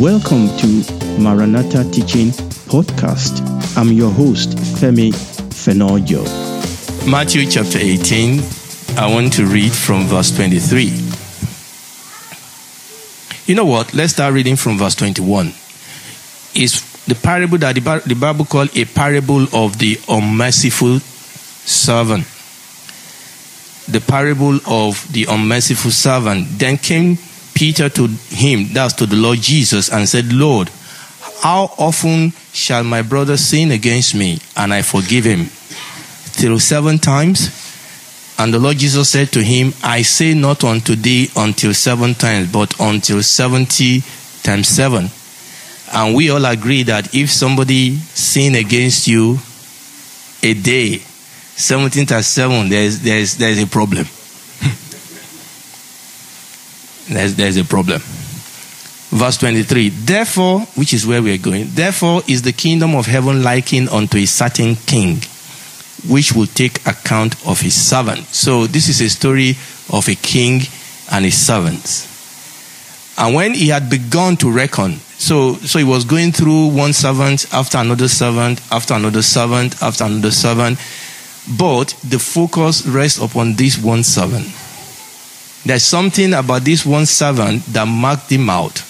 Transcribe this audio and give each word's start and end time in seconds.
Welcome 0.00 0.48
to 0.58 1.20
Maranatha 1.20 1.88
Teaching 1.88 2.30
Podcast. 2.66 3.40
I'm 3.76 3.92
your 3.92 4.10
host, 4.10 4.50
Femi 4.50 5.12
Fenojo. 5.12 6.24
Matthew 7.08 7.46
chapter 7.46 7.78
18, 7.78 8.40
I 8.98 9.06
want 9.06 9.32
to 9.34 9.46
read 9.46 9.70
from 9.70 10.06
verse 10.06 10.34
23. 10.34 10.86
You 13.46 13.54
know 13.54 13.64
what? 13.64 13.94
Let's 13.94 14.14
start 14.14 14.34
reading 14.34 14.56
from 14.56 14.78
verse 14.78 14.96
21. 14.96 15.46
It's 16.56 17.04
the 17.04 17.14
parable 17.14 17.58
that 17.58 17.76
the 17.76 18.16
Bible 18.18 18.46
called 18.46 18.76
a 18.76 18.86
parable 18.86 19.46
of 19.54 19.78
the 19.78 20.00
unmerciful 20.08 20.98
servant. 20.98 22.24
The 23.86 24.00
parable 24.00 24.58
of 24.66 25.06
the 25.12 25.26
unmerciful 25.28 25.92
servant. 25.92 26.48
Then 26.58 26.78
came 26.78 27.16
Peter 27.54 27.88
to 27.88 28.08
him, 28.28 28.72
that's 28.72 28.94
to 28.94 29.06
the 29.06 29.16
Lord 29.16 29.38
Jesus, 29.38 29.90
and 29.90 30.08
said, 30.08 30.32
Lord, 30.32 30.70
how 31.42 31.72
often 31.78 32.32
shall 32.52 32.84
my 32.84 33.02
brother 33.02 33.36
sin 33.36 33.70
against 33.70 34.14
me 34.14 34.38
and 34.56 34.72
I 34.72 34.82
forgive 34.82 35.24
him? 35.24 35.46
Till 36.32 36.58
seven 36.58 36.98
times? 36.98 37.62
And 38.38 38.52
the 38.52 38.58
Lord 38.58 38.78
Jesus 38.78 39.08
said 39.08 39.28
to 39.32 39.42
him, 39.42 39.72
I 39.82 40.02
say 40.02 40.34
not 40.34 40.64
unto 40.64 40.96
thee 40.96 41.30
until 41.36 41.72
seven 41.72 42.14
times, 42.14 42.50
but 42.50 42.74
until 42.80 43.22
seventy 43.22 44.02
times 44.42 44.68
seven. 44.68 45.10
And 45.92 46.14
we 46.16 46.30
all 46.30 46.44
agree 46.44 46.82
that 46.84 47.14
if 47.14 47.30
somebody 47.30 47.96
sin 47.96 48.56
against 48.56 49.06
you 49.06 49.38
a 50.42 50.54
day, 50.54 50.98
17 51.56 52.06
times 52.06 52.26
7, 52.26 52.68
there's, 52.68 53.00
there's, 53.00 53.36
there's 53.36 53.62
a 53.62 53.66
problem. 53.66 54.06
There's, 57.08 57.34
there's 57.36 57.56
a 57.56 57.64
problem. 57.64 58.00
Verse 58.00 59.36
23 59.38 59.90
Therefore, 59.90 60.60
which 60.76 60.92
is 60.92 61.06
where 61.06 61.22
we 61.22 61.34
are 61.34 61.38
going, 61.38 61.66
therefore 61.68 62.22
is 62.26 62.42
the 62.42 62.52
kingdom 62.52 62.94
of 62.94 63.06
heaven 63.06 63.42
likened 63.42 63.88
unto 63.90 64.18
a 64.18 64.26
certain 64.26 64.74
king, 64.74 65.20
which 66.08 66.32
will 66.32 66.46
take 66.46 66.84
account 66.86 67.34
of 67.46 67.60
his 67.60 67.74
servant. 67.74 68.20
So, 68.26 68.66
this 68.66 68.88
is 68.88 69.00
a 69.00 69.08
story 69.08 69.50
of 69.92 70.08
a 70.08 70.14
king 70.14 70.62
and 71.12 71.24
his 71.24 71.36
servants. 71.36 72.10
And 73.16 73.34
when 73.34 73.54
he 73.54 73.68
had 73.68 73.88
begun 73.88 74.36
to 74.38 74.50
reckon, 74.50 74.98
so, 75.18 75.54
so 75.54 75.78
he 75.78 75.84
was 75.84 76.04
going 76.04 76.32
through 76.32 76.68
one 76.68 76.92
servant 76.92 77.46
after 77.52 77.78
another 77.78 78.08
servant, 78.08 78.60
after 78.72 78.94
another 78.94 79.22
servant, 79.22 79.80
after 79.80 80.04
another 80.04 80.32
servant. 80.32 80.78
But 81.58 81.94
the 82.02 82.18
focus 82.18 82.84
rests 82.86 83.20
upon 83.20 83.54
this 83.54 83.78
one 83.78 84.02
servant. 84.02 84.48
There's 85.64 85.82
something 85.82 86.34
about 86.34 86.62
this 86.62 86.84
one 86.84 87.06
servant 87.06 87.64
that 87.66 87.86
marked 87.86 88.30
him 88.30 88.50
out, 88.50 88.84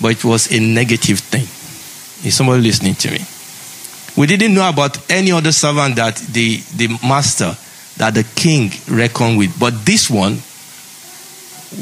but 0.00 0.08
it 0.12 0.24
was 0.24 0.50
a 0.50 0.58
negative 0.58 1.20
thing. 1.20 1.46
Is 2.26 2.36
somebody 2.36 2.62
listening 2.62 2.94
to 2.96 3.10
me? 3.12 3.20
We 4.16 4.26
didn't 4.26 4.54
know 4.54 4.68
about 4.68 5.10
any 5.10 5.32
other 5.32 5.52
servant 5.52 5.96
that 5.96 6.16
the, 6.16 6.56
the 6.76 6.88
master, 7.06 7.56
that 7.96 8.14
the 8.14 8.24
king 8.34 8.70
reckoned 8.88 9.38
with, 9.38 9.58
but 9.58 9.86
this 9.86 10.10
one 10.10 10.38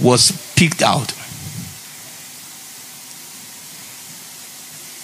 was 0.05 0.31
picked 0.55 0.83
out. 0.83 1.11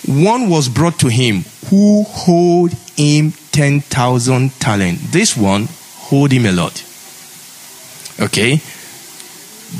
One 0.07 0.49
was 0.49 0.69
brought 0.69 1.01
to 1.01 1.09
him 1.09 1.45
who 1.69 2.05
owed 2.29 2.73
him 2.97 3.33
10,000 3.51 4.51
talent. 4.61 4.99
This 5.11 5.37
one 5.37 5.69
owed 6.13 6.31
him 6.31 6.47
a 6.47 6.53
lot. 6.53 6.86
Okay? 8.21 8.61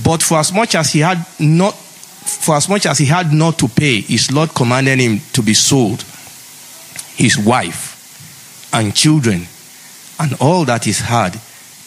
But 0.05 0.23
for 0.23 0.39
as 0.39 0.53
much 0.53 0.75
as 0.75 0.93
he 0.93 1.01
had 1.01 1.25
not 1.39 1.75
for 1.75 2.57
as 2.57 2.69
much 2.69 2.87
as 2.87 2.99
he 2.99 3.07
had 3.07 3.33
not 3.33 3.59
to 3.61 3.69
pay, 3.69 4.01
his 4.01 4.33
Lord 4.33 4.53
commanded 4.55 4.99
him 4.99 5.21
to 5.33 5.43
be 5.43 5.55
sold, 5.55 6.03
his 7.15 7.39
wife 7.39 7.95
and 8.75 8.95
children, 8.95 9.47
and 10.19 10.35
all 10.41 10.65
that 10.65 10.85
he 10.85 10.93
had, 10.93 11.41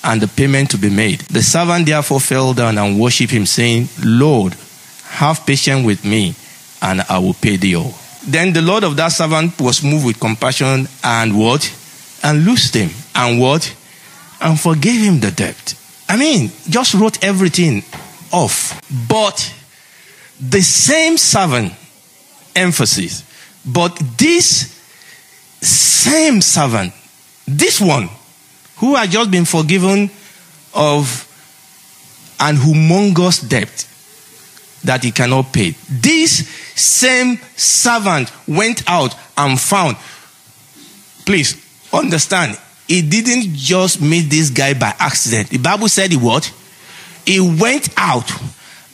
and 0.03 0.21
the 0.21 0.27
payment 0.29 0.71
to 0.71 0.77
be 0.77 0.89
made. 0.89 1.19
The 1.21 1.43
servant 1.43 1.87
therefore 1.87 2.21
fell 2.21 2.53
down 2.53 2.77
and 2.77 2.99
worshipped 2.99 3.33
him, 3.33 3.45
saying, 3.45 3.89
Lord, 4.01 4.55
have 5.03 5.45
patience 5.45 5.85
with 5.85 6.05
me, 6.05 6.35
and 6.81 7.01
I 7.09 7.19
will 7.19 7.33
pay 7.33 7.57
thee 7.57 7.75
all. 7.75 7.93
Then 8.25 8.53
the 8.53 8.61
Lord 8.61 8.83
of 8.83 8.95
that 8.97 9.09
servant 9.09 9.59
was 9.59 9.83
moved 9.83 10.05
with 10.05 10.19
compassion 10.19 10.87
and 11.03 11.37
what? 11.37 11.73
And 12.23 12.45
loosed 12.45 12.75
him. 12.75 12.91
And 13.15 13.39
what? 13.39 13.75
And 14.41 14.59
forgave 14.59 15.01
him 15.01 15.19
the 15.19 15.31
debt. 15.31 15.75
I 16.09 16.17
mean, 16.17 16.51
just 16.67 16.95
wrote 16.95 17.23
everything 17.23 17.83
off. 18.31 18.81
But 19.07 19.53
the 20.41 20.61
same 20.61 21.17
servant, 21.17 21.71
emphasis, 22.55 23.23
but 23.65 23.95
this 24.17 24.75
same 25.61 26.41
servant, 26.41 26.93
this 27.47 27.79
one, 27.79 28.09
who 28.77 28.95
had 28.95 29.11
just 29.11 29.29
been 29.29 29.45
forgiven 29.45 30.09
of 30.73 31.25
an 32.39 32.55
humongous 32.55 33.47
debt 33.47 33.85
that 34.83 35.03
he 35.03 35.11
cannot 35.11 35.51
pay. 35.51 35.75
This 35.89 36.47
same 36.75 37.37
servant 37.55 38.31
went 38.47 38.83
out 38.89 39.13
and 39.37 39.59
found. 39.59 39.97
Please 41.25 41.63
understand, 41.91 42.57
he 42.89 43.03
didn't 43.03 43.53
just 43.53 44.01
meet 44.01 44.29
this 44.29 44.49
guy 44.49 44.73
by 44.73 44.93
accident. 44.97 45.49
The 45.49 45.59
Bible 45.59 45.87
said 45.87 46.11
he 46.11 46.17
what? 46.17 46.51
He 47.23 47.39
went 47.39 47.89
out 47.95 48.29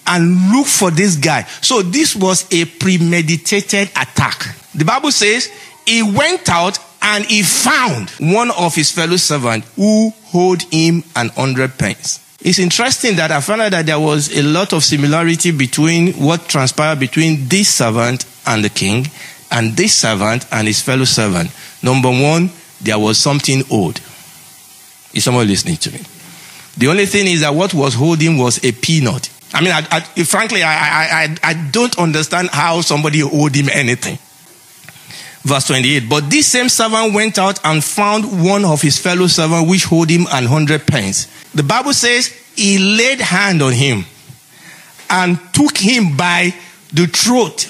and 0.06 0.52
looked 0.52 0.70
for 0.70 0.92
this 0.92 1.16
guy. 1.16 1.44
So 1.62 1.82
this 1.82 2.14
was 2.16 2.46
a 2.52 2.66
premeditated 2.66 3.90
attack. 3.96 4.56
The 4.76 4.84
Bible 4.84 5.12
says 5.12 5.50
he 5.86 6.04
went 6.04 6.50
out 6.50 6.78
and 7.02 7.24
he 7.26 7.42
found 7.42 8.10
one 8.20 8.52
of 8.52 8.76
his 8.76 8.92
fellow 8.92 9.16
servants 9.16 9.72
who 9.78 10.12
owed 10.34 10.64
him 10.64 11.04
an 11.16 11.30
hundred 11.30 11.78
pence. 11.78 12.20
It's 12.42 12.60
interesting 12.60 13.16
that 13.16 13.32
I 13.32 13.40
found 13.40 13.62
out 13.62 13.72
that 13.72 13.86
there 13.86 14.00
was 14.00 14.36
a 14.38 14.44
lot 14.44 14.74
of 14.74 14.84
similarity 14.84 15.52
between 15.52 16.14
what 16.14 16.50
transpired 16.50 17.00
between 17.00 17.48
this 17.48 17.70
servant 17.70 18.26
and 18.46 18.64
the 18.64 18.70
king 18.70 19.08
and 19.52 19.72
this 19.78 19.96
servant 19.96 20.46
and 20.52 20.68
his 20.68 20.82
fellow 20.82 21.06
servant. 21.06 21.50
Number 21.82 22.10
one, 22.10 22.50
there 22.82 23.00
was 23.00 23.18
something 23.18 23.64
owed. 23.72 24.00
Is 25.14 25.24
someone 25.24 25.48
listening 25.48 25.78
to 25.78 25.92
me? 25.92 26.00
The 26.78 26.88
only 26.88 27.06
thing 27.06 27.28
is 27.28 27.42
that 27.42 27.56
what 27.56 27.74
was 27.74 27.94
holding 27.94 28.38
was 28.38 28.64
a 28.64 28.72
peanut. 28.72 29.30
I 29.54 29.62
mean, 29.62 29.72
I, 29.72 29.88
I, 29.90 30.02
frankly, 30.24 30.64
I, 30.64 31.24
I, 31.24 31.38
I 31.42 31.54
don't 31.72 31.98
understand 31.98 32.50
how 32.52 32.82
somebody 32.82 33.24
owed 33.24 33.56
him 33.56 33.70
anything. 33.72 34.18
Verse 35.44 35.68
28. 35.68 36.10
But 36.10 36.30
this 36.30 36.48
same 36.48 36.68
servant 36.70 37.14
went 37.14 37.38
out 37.38 37.64
and 37.64 37.84
found 37.84 38.44
one 38.44 38.66
of 38.66 38.82
his 38.82 38.98
fellow 38.98 39.28
servants 39.28 39.70
which 39.70 39.92
owed 39.92 40.10
him 40.10 40.26
an 40.32 40.46
hundred 40.46 40.86
pence. 40.88 41.28
The 41.54 41.64
Bible 41.64 41.94
says 41.94 42.28
he 42.56 42.78
laid 42.80 43.22
hand 43.22 43.62
on 43.62 43.72
him 43.72 44.06
and 45.10 45.40
took 45.54 45.78
him 45.78 46.18
by 46.18 46.54
the 46.92 47.06
throat, 47.08 47.70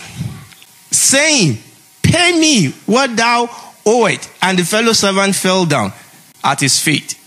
saying, 0.90 1.58
Pay 2.02 2.40
me 2.40 2.70
what 2.86 3.16
thou 3.18 3.48
Oh, 3.86 4.04
owe 4.04 4.06
it. 4.08 4.30
And 4.42 4.58
the 4.58 4.66
fellow 4.66 4.94
servant 4.94 5.36
fell 5.36 5.66
down 5.66 5.94
at 6.44 6.60
his 6.60 6.80
feet, 6.80 7.20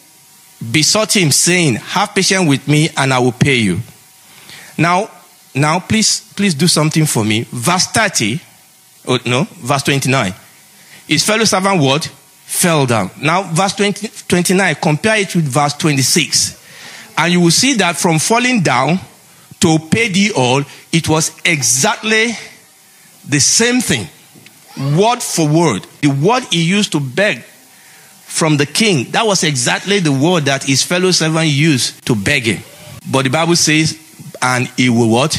besought 0.71 1.17
him, 1.17 1.31
saying, 1.31 1.75
Have 1.77 2.15
patience 2.15 2.49
with 2.49 2.67
me, 2.69 2.89
and 2.97 3.13
I 3.13 3.19
will 3.19 3.33
pay 3.33 3.57
you. 3.57 3.81
Now, 4.77 5.11
now 5.55 5.81
please, 5.81 6.33
please 6.35 6.55
do 6.55 6.69
something 6.69 7.07
for 7.07 7.25
me. 7.25 7.45
Verse 7.51 7.87
30, 7.87 8.41
oh, 9.07 9.19
no, 9.27 9.45
verse 9.51 9.83
29. 9.83 10.35
His 11.07 11.25
fellow 11.25 11.45
servant 11.45 11.81
what? 11.81 12.05
Fell 12.05 12.87
down. 12.87 13.11
Now, 13.21 13.43
verse 13.43 13.75
20, 13.75 14.09
29, 14.29 14.75
compare 14.77 15.19
it 15.19 15.35
with 15.35 15.45
verse 15.45 15.75
26. 15.75 16.57
And 17.19 17.33
you 17.33 17.41
will 17.41 17.51
see 17.51 17.75
that 17.75 17.97
from 17.97 18.19
falling 18.19 18.63
down 18.63 18.99
to 19.61 19.79
pay 19.91 20.09
the 20.09 20.33
all, 20.37 20.63
it 20.93 21.09
was 21.09 21.37
exactly 21.45 22.33
the 23.29 23.41
same 23.41 23.81
thing 23.81 24.07
word 24.79 25.23
for 25.23 25.49
word. 25.49 25.87
The 26.03 26.09
word 26.09 26.45
he 26.51 26.63
used 26.63 26.93
to 26.93 27.01
beg 27.01 27.43
from 27.43 28.57
the 28.57 28.67
king, 28.67 29.11
that 29.13 29.27
was 29.27 29.43
exactly 29.43 29.99
the 29.99 30.13
word 30.13 30.45
that 30.45 30.65
his 30.65 30.83
fellow 30.83 31.11
servant 31.11 31.49
used 31.49 32.05
to 32.07 32.15
beg 32.15 32.45
him. 32.45 32.63
But 33.11 33.25
the 33.25 33.31
Bible 33.31 33.57
says, 33.57 33.99
and 34.41 34.69
he 34.77 34.89
will 34.89 35.09
what? 35.09 35.35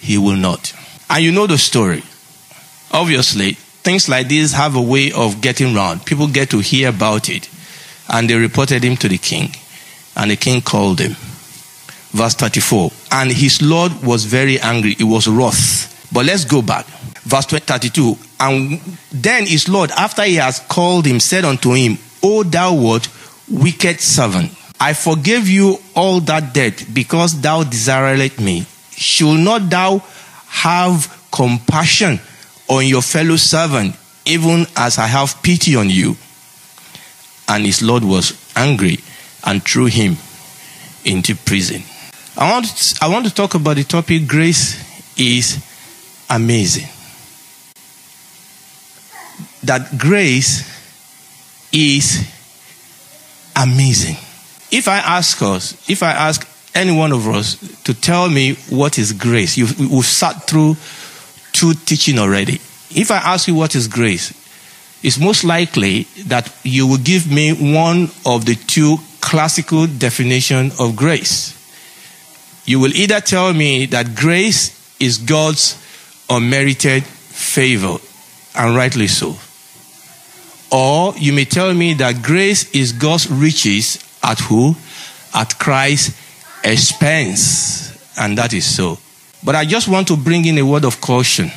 He 0.00 0.18
will 0.18 0.36
not. 0.36 0.72
And 1.08 1.22
you 1.22 1.30
know 1.30 1.46
the 1.46 1.58
story. 1.58 2.02
Obviously, 2.90 3.52
things 3.52 4.08
like 4.08 4.28
this 4.28 4.52
have 4.52 4.76
a 4.76 4.82
way 4.82 5.12
of 5.12 5.40
getting 5.40 5.74
round. 5.74 6.04
People 6.04 6.26
get 6.26 6.50
to 6.50 6.58
hear 6.58 6.88
about 6.88 7.28
it. 7.28 7.48
And 8.08 8.28
they 8.28 8.36
reported 8.36 8.82
him 8.82 8.96
to 8.96 9.08
the 9.08 9.18
king. 9.18 9.50
And 10.16 10.30
the 10.30 10.36
king 10.36 10.60
called 10.60 11.00
him. 11.00 11.12
Verse 12.12 12.34
34. 12.34 12.90
And 13.10 13.30
his 13.30 13.62
Lord 13.62 14.02
was 14.02 14.24
very 14.24 14.58
angry. 14.58 14.94
He 14.94 15.04
was 15.04 15.28
wroth. 15.28 16.08
But 16.12 16.26
let's 16.26 16.44
go 16.44 16.60
back. 16.62 16.86
Verse 17.24 17.46
32. 17.46 18.16
And 18.40 18.80
then 19.12 19.46
his 19.46 19.68
Lord, 19.68 19.90
after 19.92 20.24
he 20.24 20.36
has 20.36 20.58
called 20.58 21.06
him, 21.06 21.20
said 21.20 21.44
unto 21.44 21.72
him, 21.72 21.98
O 22.22 22.42
thou 22.42 22.74
what? 22.74 23.08
Wicked 23.48 24.00
servant. 24.00 24.52
I 24.80 24.94
forgave 24.94 25.48
you 25.48 25.78
all 25.94 26.20
that 26.22 26.52
debt 26.52 26.84
because 26.92 27.40
thou 27.40 27.62
desiredst 27.62 28.40
me. 28.40 28.66
Should 28.90 29.38
not 29.38 29.70
thou 29.70 30.02
have 30.48 31.28
compassion 31.30 32.18
on 32.68 32.86
your 32.86 33.02
fellow 33.02 33.36
servant, 33.36 33.94
even 34.26 34.66
as 34.76 34.98
I 34.98 35.06
have 35.06 35.40
pity 35.42 35.76
on 35.76 35.88
you. 35.88 36.16
And 37.48 37.64
his 37.64 37.82
Lord 37.82 38.02
was 38.02 38.32
angry 38.56 38.98
and 39.44 39.62
threw 39.62 39.86
him 39.86 40.16
into 41.04 41.34
prison. 41.34 41.82
I 42.36 42.50
want, 42.50 42.94
I 43.00 43.08
want 43.08 43.26
to 43.26 43.34
talk 43.34 43.54
about 43.54 43.76
the 43.76 43.84
topic 43.84 44.26
grace 44.26 44.76
is 45.18 45.62
amazing. 46.30 46.88
That 49.64 49.98
grace 49.98 50.68
is 51.72 52.28
amazing. 53.56 54.16
If 54.70 54.88
I 54.88 54.98
ask 54.98 55.40
us, 55.42 55.88
if 55.88 56.02
I 56.02 56.12
ask 56.12 56.48
any 56.74 56.96
one 56.96 57.12
of 57.12 57.28
us 57.28 57.56
to 57.84 57.94
tell 57.94 58.28
me 58.28 58.54
what 58.70 58.98
is 58.98 59.12
grace, 59.12 59.56
you, 59.56 59.66
we've 59.78 60.04
sat 60.04 60.46
through 60.48 60.76
two 61.52 61.74
teaching 61.74 62.18
already. 62.18 62.54
If 62.94 63.10
I 63.10 63.16
ask 63.16 63.48
you 63.48 63.54
what 63.54 63.74
is 63.74 63.88
grace, 63.88 64.32
it's 65.02 65.18
most 65.18 65.44
likely 65.44 66.04
that 66.26 66.52
you 66.62 66.86
will 66.86 66.98
give 66.98 67.30
me 67.30 67.52
one 67.52 68.10
of 68.24 68.46
the 68.46 68.54
two 68.54 68.98
classical 69.20 69.86
definition 69.86 70.72
of 70.78 70.96
grace. 70.96 71.58
You 72.64 72.80
will 72.80 72.94
either 72.94 73.20
tell 73.20 73.52
me 73.52 73.86
that 73.86 74.14
grace 74.14 74.78
is 75.00 75.18
God's 75.18 75.76
unmerited 76.30 77.04
favor, 77.04 77.98
and 78.54 78.76
rightly 78.76 79.08
so. 79.08 79.36
Or 80.72 81.14
you 81.18 81.34
may 81.34 81.44
tell 81.44 81.74
me 81.74 81.94
that 81.94 82.22
grace 82.22 82.70
is 82.74 82.92
God's 82.92 83.30
riches 83.30 84.02
at 84.22 84.40
who? 84.40 84.74
At 85.34 85.58
Christ's 85.58 86.18
expense. 86.64 88.16
And 88.18 88.38
that 88.38 88.54
is 88.54 88.64
so. 88.64 88.98
But 89.44 89.54
I 89.54 89.66
just 89.66 89.88
want 89.88 90.08
to 90.08 90.16
bring 90.16 90.46
in 90.46 90.56
a 90.58 90.64
word 90.64 90.84
of 90.84 91.00
caution. 91.00 91.50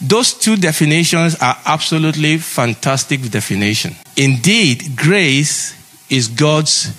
Those 0.00 0.32
two 0.32 0.56
definitions 0.56 1.36
are 1.40 1.56
absolutely 1.66 2.38
fantastic 2.38 3.22
definition. 3.30 3.94
Indeed, 4.16 4.96
grace 4.96 5.74
is 6.10 6.28
God's 6.28 6.92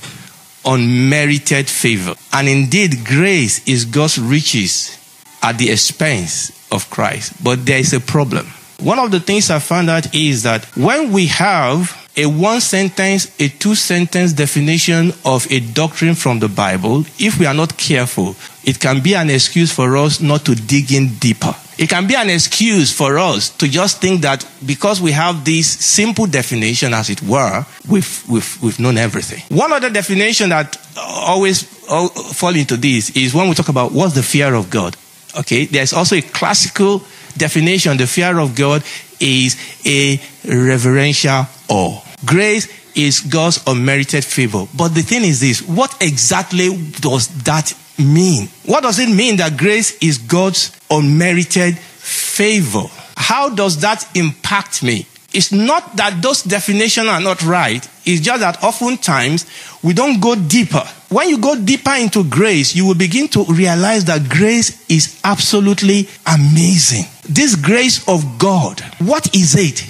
unmerited 0.66 1.68
favor. 1.68 2.14
And 2.34 2.48
indeed, 2.48 3.06
grace 3.06 3.68
is 3.68 3.86
God's 3.86 4.20
riches 4.20 4.98
at 5.42 5.58
the 5.58 5.70
expense 5.72 6.52
of 6.72 6.90
Christ. 6.90 7.44
But 7.44 7.66
there 7.66 7.80
is 7.80 7.94
a 7.94 8.00
problem. 8.00 8.48
One 8.80 9.00
of 9.00 9.12
the 9.12 9.20
things 9.20 9.50
I 9.50 9.60
found 9.60 9.90
out 9.90 10.14
is 10.14 10.44
that 10.44 10.66
when 10.76 11.12
we 11.12 11.28
have 11.28 12.02
a 12.18 12.26
one 12.26 12.62
sentence, 12.62 13.34
a 13.40 13.50
two 13.50 13.76
sentence 13.76 14.34
definition 14.34 15.14
of 15.24 15.50
a 15.52 15.60
doctrine 15.60 16.16
from 16.16 16.40
the 16.40 16.48
Bible, 16.48 17.06
if 17.20 17.40
we 17.40 17.46
are 17.46 17.54
not 17.54 17.78
careful, 17.78 18.36
it 18.64 18.80
can 18.80 19.02
be 19.02 19.14
an 19.16 19.30
excuse 19.30 19.72
for 19.72 19.98
us 19.98 20.22
not 20.22 20.46
to 20.46 20.56
dig 20.56 20.92
in 20.92 21.16
deeper. 21.16 21.54
It 21.78 21.90
can 21.90 22.08
be 22.08 22.16
an 22.16 22.30
excuse 22.30 22.94
for 22.94 23.18
us 23.18 23.50
to 23.58 23.68
just 23.68 24.00
think 24.00 24.22
that 24.22 24.48
because 24.66 25.02
we 25.02 25.12
have 25.12 25.44
this 25.44 25.68
simple 25.68 26.26
definition, 26.26 26.94
as 26.94 27.10
it 27.10 27.22
were, 27.22 27.66
we've, 27.90 28.24
we've, 28.30 28.62
we've 28.64 28.80
known 28.80 28.98
everything. 28.98 29.44
One 29.56 29.74
other 29.74 29.90
definition 29.90 30.50
that 30.50 30.78
always 30.98 31.64
uh, 31.90 32.08
fall 32.08 32.56
into 32.56 32.78
this 32.78 33.10
is 33.12 33.34
when 33.34 33.50
we 33.50 33.56
talk 33.56 33.68
about 33.68 33.92
what's 33.92 34.16
the 34.16 34.24
fear 34.24 34.54
of 34.54 34.70
God. 34.70 34.96
Okay, 35.38 35.66
there's 35.66 35.92
also 35.92 36.16
a 36.16 36.22
classical 36.22 37.04
definition. 37.38 37.98
The 37.98 38.08
fear 38.08 38.40
of 38.40 38.56
God 38.56 38.84
is 39.20 39.58
a 39.86 40.20
reverential 40.46 41.48
awe. 41.70 42.02
Grace 42.26 42.68
is 42.96 43.20
God's 43.22 43.62
unmerited 43.68 44.24
favor. 44.24 44.66
But 44.76 44.90
the 44.90 45.02
thing 45.02 45.24
is 45.24 45.42
this 45.42 45.62
what 45.62 45.96
exactly 46.02 46.70
does 47.00 47.28
that 47.44 47.74
mean? 47.98 48.48
What 48.66 48.84
does 48.84 49.00
it 49.00 49.10
mean 49.10 49.38
that 49.38 49.58
grace 49.58 49.98
is 50.02 50.18
God's 50.18 50.72
unmerited 50.90 51.78
favor? 51.78 52.84
How 53.18 53.50
does 53.50 53.80
that 53.82 54.08
impact 54.16 54.84
me? 54.84 55.08
It's 55.34 55.52
not 55.52 55.98
that 55.98 56.22
those 56.22 56.44
definitions 56.44 57.08
are 57.08 57.20
not 57.20 57.44
right. 57.44 57.86
It's 58.06 58.22
just 58.22 58.40
that 58.40 58.64
oftentimes 58.64 59.46
we 59.84 59.94
don't 59.94 60.22
go 60.22 60.36
deeper. 60.36 60.84
When 61.10 61.28
you 61.28 61.40
go 61.40 61.60
deeper 61.62 61.94
into 61.96 62.24
grace, 62.24 62.74
you 62.74 62.86
will 62.86 62.96
begin 62.96 63.28
to 63.30 63.44
realize 63.44 64.06
that 64.06 64.30
grace 64.30 64.90
is 64.90 65.20
absolutely 65.26 66.08
amazing. 66.26 67.06
This 67.28 67.56
grace 67.56 68.08
of 68.08 68.38
God, 68.38 68.82
what 69.00 69.34
is 69.36 69.56
it? 69.56 69.86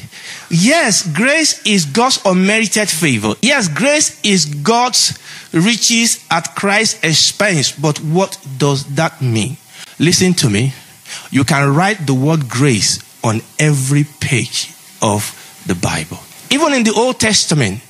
Yes, 0.49 1.07
grace 1.07 1.65
is 1.65 1.85
God's 1.85 2.21
unmerited 2.23 2.89
favor. 2.89 3.33
Yes, 3.41 3.67
grace 3.67 4.19
is 4.23 4.45
God's 4.45 5.17
riches 5.51 6.23
at 6.29 6.55
Christ's 6.55 7.03
expense. 7.03 7.71
But 7.71 7.97
what 7.99 8.37
does 8.57 8.85
that 8.95 9.21
mean? 9.21 9.57
Listen 9.99 10.33
to 10.35 10.49
me. 10.49 10.73
You 11.31 11.43
can 11.43 11.73
write 11.73 12.05
the 12.05 12.13
word 12.13 12.47
grace 12.47 12.99
on 13.23 13.41
every 13.59 14.05
page 14.19 14.71
of 15.01 15.63
the 15.65 15.75
Bible. 15.75 16.19
Even 16.51 16.73
in 16.73 16.83
the 16.83 16.93
Old 16.93 17.19
Testament, 17.19 17.81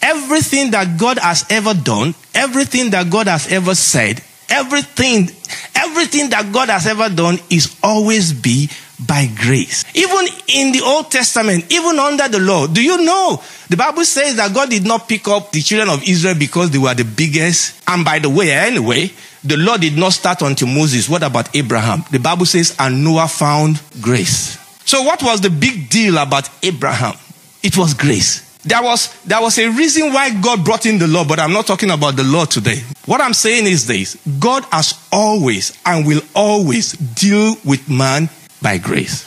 everything 0.00 0.70
that 0.70 0.98
God 0.98 1.18
has 1.18 1.44
ever 1.50 1.74
done, 1.74 2.14
everything 2.34 2.90
that 2.90 3.10
God 3.10 3.26
has 3.26 3.50
ever 3.52 3.74
said, 3.74 4.22
everything, 4.48 5.30
everything 5.74 6.30
that 6.30 6.50
God 6.52 6.68
has 6.68 6.86
ever 6.86 7.08
done 7.08 7.38
is 7.50 7.76
always 7.82 8.32
be 8.32 8.70
by 9.06 9.26
grace. 9.26 9.84
Even 9.94 10.26
in 10.48 10.72
the 10.72 10.82
Old 10.84 11.10
Testament, 11.10 11.72
even 11.72 11.98
under 11.98 12.28
the 12.28 12.40
law, 12.40 12.66
do 12.66 12.82
you 12.82 13.04
know 13.04 13.42
the 13.68 13.76
Bible 13.76 14.04
says 14.04 14.36
that 14.36 14.54
God 14.54 14.70
did 14.70 14.86
not 14.86 15.08
pick 15.08 15.28
up 15.28 15.52
the 15.52 15.60
children 15.60 15.88
of 15.88 16.02
Israel 16.08 16.34
because 16.38 16.70
they 16.70 16.78
were 16.78 16.94
the 16.94 17.04
biggest? 17.04 17.80
And 17.86 18.04
by 18.04 18.18
the 18.18 18.28
way, 18.28 18.50
anyway, 18.52 19.10
the 19.44 19.56
law 19.56 19.76
did 19.76 19.96
not 19.96 20.12
start 20.12 20.42
until 20.42 20.68
Moses. 20.68 21.08
What 21.08 21.22
about 21.22 21.54
Abraham? 21.54 22.04
The 22.10 22.18
Bible 22.18 22.46
says, 22.46 22.74
and 22.78 23.04
Noah 23.04 23.28
found 23.28 23.80
grace. 24.00 24.58
So, 24.84 25.02
what 25.02 25.22
was 25.22 25.40
the 25.40 25.50
big 25.50 25.90
deal 25.90 26.18
about 26.18 26.48
Abraham? 26.62 27.14
It 27.62 27.76
was 27.76 27.94
grace. 27.94 28.48
There 28.64 28.82
was, 28.82 29.14
there 29.22 29.40
was 29.40 29.58
a 29.58 29.68
reason 29.68 30.12
why 30.12 30.34
God 30.40 30.64
brought 30.64 30.84
in 30.86 30.98
the 30.98 31.06
law, 31.06 31.24
but 31.24 31.38
I'm 31.38 31.52
not 31.52 31.66
talking 31.66 31.90
about 31.90 32.16
the 32.16 32.24
law 32.24 32.44
today. 32.44 32.82
What 33.06 33.20
I'm 33.20 33.32
saying 33.32 33.66
is 33.66 33.86
this 33.86 34.16
God 34.38 34.64
has 34.72 34.94
always 35.12 35.78
and 35.86 36.06
will 36.06 36.22
always 36.34 36.92
deal 36.92 37.56
with 37.64 37.88
man 37.88 38.28
by 38.60 38.78
grace. 38.78 39.26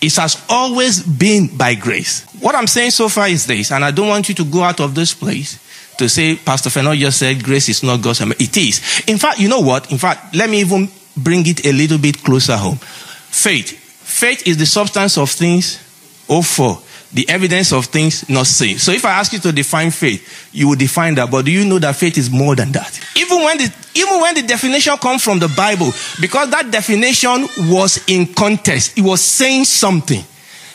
It 0.00 0.16
has 0.16 0.42
always 0.48 1.02
been 1.02 1.56
by 1.56 1.74
grace. 1.74 2.24
What 2.40 2.54
I'm 2.54 2.66
saying 2.66 2.92
so 2.92 3.08
far 3.08 3.28
is 3.28 3.46
this, 3.46 3.70
and 3.70 3.84
I 3.84 3.90
don't 3.90 4.08
want 4.08 4.28
you 4.28 4.34
to 4.36 4.44
go 4.44 4.62
out 4.62 4.80
of 4.80 4.94
this 4.94 5.12
place 5.12 5.58
to 5.98 6.08
say, 6.08 6.36
Pastor 6.36 6.70
Fenor 6.70 6.96
just 6.96 7.18
said 7.18 7.44
grace 7.44 7.68
is 7.68 7.82
not 7.82 8.02
God's. 8.02 8.22
It 8.22 8.56
is. 8.56 9.02
In 9.06 9.18
fact, 9.18 9.38
you 9.38 9.48
know 9.48 9.60
what? 9.60 9.92
In 9.92 9.98
fact, 9.98 10.34
let 10.34 10.48
me 10.48 10.60
even 10.60 10.88
bring 11.16 11.46
it 11.46 11.66
a 11.66 11.72
little 11.72 11.98
bit 11.98 12.22
closer 12.22 12.56
home. 12.56 12.76
Faith. 12.76 13.72
Faith 13.72 14.46
is 14.46 14.56
the 14.56 14.66
substance 14.66 15.18
of 15.18 15.30
things 15.30 15.78
hoped 16.26 16.48
for 16.48 16.78
the 17.12 17.28
evidence 17.28 17.72
of 17.72 17.86
things 17.86 18.28
not 18.28 18.46
seen. 18.46 18.78
So 18.78 18.92
if 18.92 19.04
I 19.04 19.10
ask 19.10 19.32
you 19.32 19.40
to 19.40 19.52
define 19.52 19.90
faith, 19.90 20.48
you 20.52 20.68
will 20.68 20.76
define 20.76 21.16
that. 21.16 21.30
But 21.30 21.44
do 21.44 21.50
you 21.50 21.64
know 21.64 21.78
that 21.80 21.96
faith 21.96 22.16
is 22.16 22.30
more 22.30 22.54
than 22.54 22.72
that? 22.72 23.00
Even 23.16 23.42
when 23.42 23.58
the, 23.58 23.74
even 23.94 24.20
when 24.20 24.34
the 24.34 24.42
definition 24.42 24.96
comes 24.98 25.22
from 25.22 25.38
the 25.38 25.48
Bible, 25.56 25.92
because 26.20 26.50
that 26.50 26.70
definition 26.70 27.48
was 27.70 28.04
in 28.06 28.32
context, 28.32 28.96
it 28.96 29.02
was 29.02 29.22
saying 29.22 29.64
something. 29.64 30.24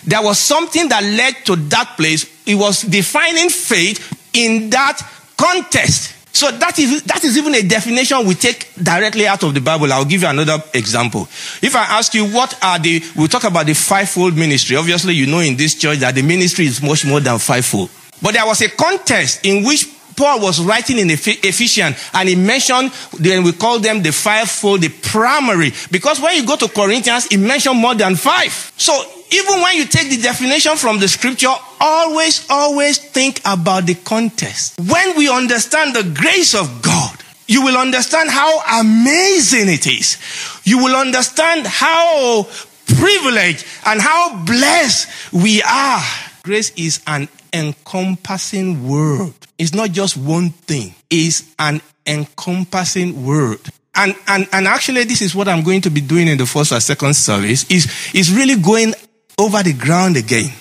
There 0.04 0.22
was 0.22 0.38
something 0.38 0.90
that 0.90 1.04
led 1.04 1.46
to 1.46 1.56
that 1.56 1.96
place. 1.98 2.30
It 2.46 2.56
was 2.56 2.82
defining 2.82 3.50
faith 3.50 4.30
in 4.34 4.70
that 4.72 5.02
context. 5.38 6.15
So 6.36 6.52
that 6.52 6.78
is, 6.80 7.04
that 7.04 7.24
is 7.24 7.38
even 7.38 7.56
a 7.56 7.62
definition 7.62 8.28
we 8.28 8.36
take 8.36 8.68
directly 8.76 9.26
out 9.26 9.42
of 9.44 9.54
the 9.54 9.62
Bible. 9.62 9.94
I'll 9.94 10.04
give 10.04 10.22
you 10.22 10.28
another 10.28 10.62
example. 10.74 11.30
If 11.62 11.78
I 11.78 11.98
ask 11.98 12.14
you 12.14 12.26
what 12.26 12.62
are 12.62 12.78
the, 12.78 13.02
we'll 13.16 13.30
talk 13.30 13.46
about 13.46 13.68
the 13.68 13.74
fivefold 13.74 14.36
ministry. 14.36 14.76
Obviously, 14.76 15.14
you 15.14 15.28
know 15.28 15.40
in 15.40 15.56
this 15.56 15.76
church 15.76 16.00
that 16.00 16.14
the 16.14 16.22
ministry 16.22 16.66
is 16.66 16.82
much 16.82 17.06
more 17.06 17.22
than 17.22 17.40
fivefold. 17.40 17.90
But 18.22 18.34
there 18.34 18.46
was 18.46 18.62
a 18.62 18.68
contest 18.68 19.46
in 19.46 19.64
which 19.64 19.88
Paul 20.16 20.42
was 20.42 20.62
writing 20.62 21.00
in 21.00 21.10
Ephesians 21.10 21.96
and 22.14 22.30
he 22.30 22.36
mentioned, 22.36 22.92
then 23.20 23.44
we 23.44 23.52
call 23.52 23.80
them 23.80 24.02
the 24.02 24.12
fivefold, 24.12 24.82
the 24.82 24.90
primary. 24.90 25.72
Because 25.92 26.20
when 26.22 26.36
you 26.36 26.46
go 26.46 26.56
to 26.56 26.68
Corinthians, 26.68 27.28
he 27.28 27.38
mentioned 27.38 27.78
more 27.78 27.96
than 27.96 28.16
five. 28.16 28.74
So 28.78 28.94
even 29.32 29.62
when 29.62 29.76
you 29.76 29.86
take 29.86 30.10
the 30.10 30.22
definition 30.22 30.78
from 30.78 31.00
the 31.00 31.08
scripture, 31.08 31.54
always, 31.80 32.46
always 32.50 32.98
think 32.98 33.42
about 33.46 33.86
the 33.86 33.96
context. 33.96 34.80
When 34.80 35.18
we 35.18 35.30
understand 35.30 35.96
the 35.96 36.04
grace 36.04 36.56
of 36.56 36.82
God, 36.82 37.18
you 37.48 37.64
will 37.64 37.78
understand 37.78 38.30
how 38.30 38.82
amazing 38.82 39.70
it 39.70 39.86
is. 39.86 40.18
You 40.64 40.80
will 40.80 40.96
understand 40.96 41.68
how 41.68 42.48
privileged 42.88 43.66
and 43.86 44.02
how 44.02 44.44
blessed 44.46 45.08
we 45.34 45.62
are. 45.62 46.04
Grace 46.46 46.72
is 46.78 47.02
an 47.08 47.28
encompassing 47.52 48.88
word. 48.88 49.34
It's 49.58 49.74
not 49.74 49.90
just 49.90 50.16
one 50.16 50.52
thing. 50.52 50.94
It's 51.10 51.44
an 51.58 51.82
encompassing 52.06 53.26
word. 53.26 53.60
And, 53.96 54.16
and, 54.28 54.48
and 54.52 54.68
actually, 54.68 55.06
this 55.06 55.24
is 55.24 55.34
what 55.34 55.48
I'm 55.48 55.64
going 55.64 55.82
to 55.82 55.90
be 55.90 56.02
doing 56.02 56.28
in 56.28 56.38
the 56.38 56.46
first 56.46 56.72
or 56.72 56.80
second 56.80 57.16
service 57.16 57.68
is, 57.72 57.88
is 58.14 58.32
really 58.32 58.62
going 58.62 58.94
over 59.40 59.64
the 59.64 59.74
ground 59.74 60.18
again. 60.18 60.52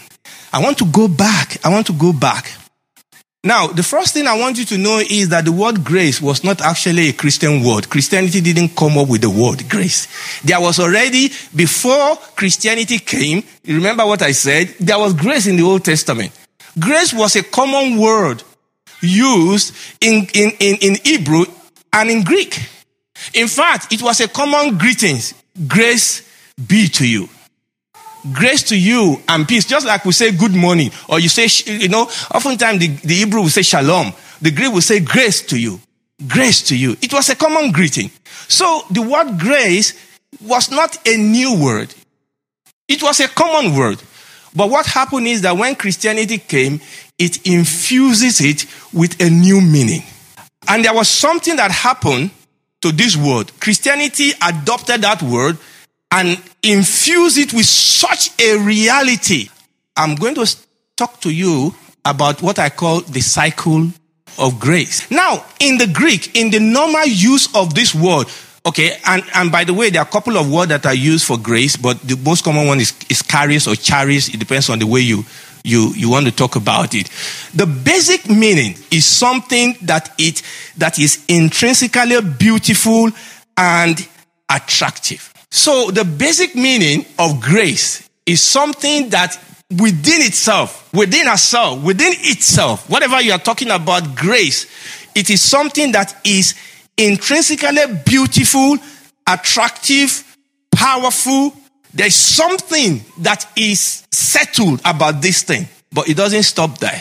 I 0.54 0.62
want 0.62 0.78
to 0.78 0.86
go 0.86 1.06
back. 1.06 1.58
I 1.62 1.68
want 1.68 1.86
to 1.88 1.92
go 1.92 2.14
back 2.14 2.50
Now, 3.44 3.66
the 3.66 3.82
first 3.82 4.14
thing 4.14 4.26
I 4.26 4.38
want 4.38 4.56
you 4.56 4.64
to 4.64 4.78
know 4.78 4.98
is 4.98 5.28
that 5.28 5.44
the 5.44 5.52
word 5.52 5.84
grace 5.84 6.18
was 6.18 6.42
not 6.42 6.62
actually 6.62 7.10
a 7.10 7.12
Christian 7.12 7.62
word. 7.62 7.90
Christianity 7.90 8.40
didn't 8.40 8.74
come 8.74 8.96
up 8.96 9.06
with 9.08 9.20
the 9.20 9.28
word 9.28 9.68
grace. 9.68 10.08
There 10.42 10.58
was 10.58 10.80
already, 10.80 11.28
before 11.54 12.16
Christianity 12.36 12.98
came, 12.98 13.44
you 13.62 13.76
remember 13.76 14.06
what 14.06 14.22
I 14.22 14.32
said? 14.32 14.68
There 14.80 14.98
was 14.98 15.12
grace 15.12 15.46
in 15.46 15.56
the 15.56 15.62
Old 15.62 15.84
Testament. 15.84 16.32
Grace 16.78 17.12
was 17.12 17.36
a 17.36 17.42
common 17.42 17.98
word 17.98 18.42
used 19.02 19.74
in, 20.00 20.26
in, 20.32 20.52
in, 20.58 20.76
in 20.80 20.94
Hebrew 21.04 21.44
and 21.92 22.10
in 22.10 22.24
Greek. 22.24 22.58
In 23.34 23.48
fact, 23.48 23.92
it 23.92 24.00
was 24.00 24.20
a 24.20 24.28
common 24.28 24.78
greetings. 24.78 25.34
Grace 25.68 26.26
be 26.66 26.88
to 26.88 27.06
you 27.06 27.28
grace 28.32 28.62
to 28.64 28.78
you 28.78 29.20
and 29.28 29.46
peace. 29.46 29.64
Just 29.64 29.86
like 29.86 30.04
we 30.04 30.12
say 30.12 30.32
good 30.32 30.54
morning, 30.54 30.90
or 31.08 31.20
you 31.20 31.28
say, 31.28 31.48
you 31.72 31.88
know, 31.88 32.02
oftentimes 32.34 32.80
the, 32.80 32.88
the 32.88 33.14
Hebrew 33.14 33.42
will 33.42 33.48
say 33.48 33.62
shalom. 33.62 34.12
The 34.40 34.50
Greek 34.50 34.72
will 34.72 34.80
say 34.80 35.00
grace 35.00 35.42
to 35.46 35.58
you. 35.58 35.80
Grace 36.26 36.62
to 36.68 36.76
you. 36.76 36.96
It 37.02 37.12
was 37.12 37.28
a 37.28 37.36
common 37.36 37.72
greeting. 37.72 38.10
So 38.48 38.82
the 38.90 39.02
word 39.02 39.38
grace 39.38 39.94
was 40.42 40.70
not 40.70 40.96
a 41.06 41.16
new 41.16 41.62
word. 41.62 41.94
It 42.88 43.02
was 43.02 43.20
a 43.20 43.28
common 43.28 43.76
word. 43.76 44.02
But 44.54 44.70
what 44.70 44.86
happened 44.86 45.26
is 45.26 45.42
that 45.42 45.56
when 45.56 45.74
Christianity 45.74 46.38
came, 46.38 46.80
it 47.18 47.46
infuses 47.46 48.40
it 48.40 48.66
with 48.92 49.20
a 49.20 49.30
new 49.30 49.60
meaning. 49.60 50.02
And 50.68 50.84
there 50.84 50.94
was 50.94 51.08
something 51.08 51.56
that 51.56 51.70
happened 51.70 52.30
to 52.82 52.92
this 52.92 53.16
word. 53.16 53.50
Christianity 53.60 54.32
adopted 54.42 55.02
that 55.02 55.22
word 55.22 55.58
and 56.14 56.40
infuse 56.62 57.36
it 57.38 57.52
with 57.52 57.66
such 57.66 58.30
a 58.40 58.56
reality. 58.58 59.48
I'm 59.96 60.14
going 60.14 60.36
to 60.36 60.56
talk 60.96 61.20
to 61.22 61.30
you 61.30 61.74
about 62.04 62.40
what 62.40 62.60
I 62.60 62.68
call 62.68 63.00
the 63.00 63.20
cycle 63.20 63.88
of 64.38 64.60
grace. 64.60 65.10
Now, 65.10 65.44
in 65.58 65.76
the 65.76 65.88
Greek, 65.88 66.36
in 66.36 66.50
the 66.50 66.60
normal 66.60 67.06
use 67.06 67.52
of 67.56 67.74
this 67.74 67.94
word, 67.96 68.28
okay, 68.64 68.96
and, 69.06 69.24
and 69.34 69.50
by 69.50 69.64
the 69.64 69.74
way, 69.74 69.90
there 69.90 70.02
are 70.02 70.06
a 70.06 70.10
couple 70.10 70.36
of 70.36 70.52
words 70.52 70.68
that 70.68 70.86
are 70.86 70.94
used 70.94 71.26
for 71.26 71.36
grace, 71.36 71.76
but 71.76 72.00
the 72.02 72.16
most 72.16 72.44
common 72.44 72.68
one 72.68 72.78
is, 72.78 72.94
is 73.10 73.22
charis 73.24 73.66
or 73.66 73.74
charis. 73.74 74.32
It 74.32 74.38
depends 74.38 74.70
on 74.70 74.78
the 74.78 74.86
way 74.86 75.00
you, 75.00 75.24
you, 75.64 75.92
you 75.96 76.10
want 76.10 76.26
to 76.26 76.32
talk 76.32 76.54
about 76.54 76.94
it. 76.94 77.10
The 77.54 77.66
basic 77.66 78.30
meaning 78.30 78.76
is 78.92 79.04
something 79.04 79.76
that 79.82 80.14
it, 80.18 80.42
that 80.76 80.96
is 81.00 81.24
intrinsically 81.26 82.20
beautiful 82.38 83.10
and 83.56 84.08
attractive. 84.48 85.33
So 85.54 85.92
the 85.92 86.04
basic 86.04 86.56
meaning 86.56 87.06
of 87.16 87.40
grace 87.40 88.10
is 88.26 88.42
something 88.42 89.10
that 89.10 89.38
within 89.70 90.20
itself, 90.22 90.92
within 90.92 91.28
ourselves, 91.28 91.84
within 91.84 92.12
itself, 92.16 92.90
whatever 92.90 93.20
you 93.20 93.30
are 93.30 93.38
talking 93.38 93.70
about 93.70 94.16
grace, 94.16 94.66
it 95.14 95.30
is 95.30 95.40
something 95.40 95.92
that 95.92 96.20
is 96.24 96.56
intrinsically 96.96 97.86
beautiful, 98.04 98.78
attractive, 99.28 100.36
powerful. 100.74 101.54
There's 101.92 102.16
something 102.16 103.04
that 103.18 103.46
is 103.56 104.02
settled 104.10 104.80
about 104.84 105.22
this 105.22 105.44
thing, 105.44 105.68
but 105.92 106.08
it 106.08 106.16
doesn't 106.16 106.42
stop 106.42 106.78
there. 106.78 107.00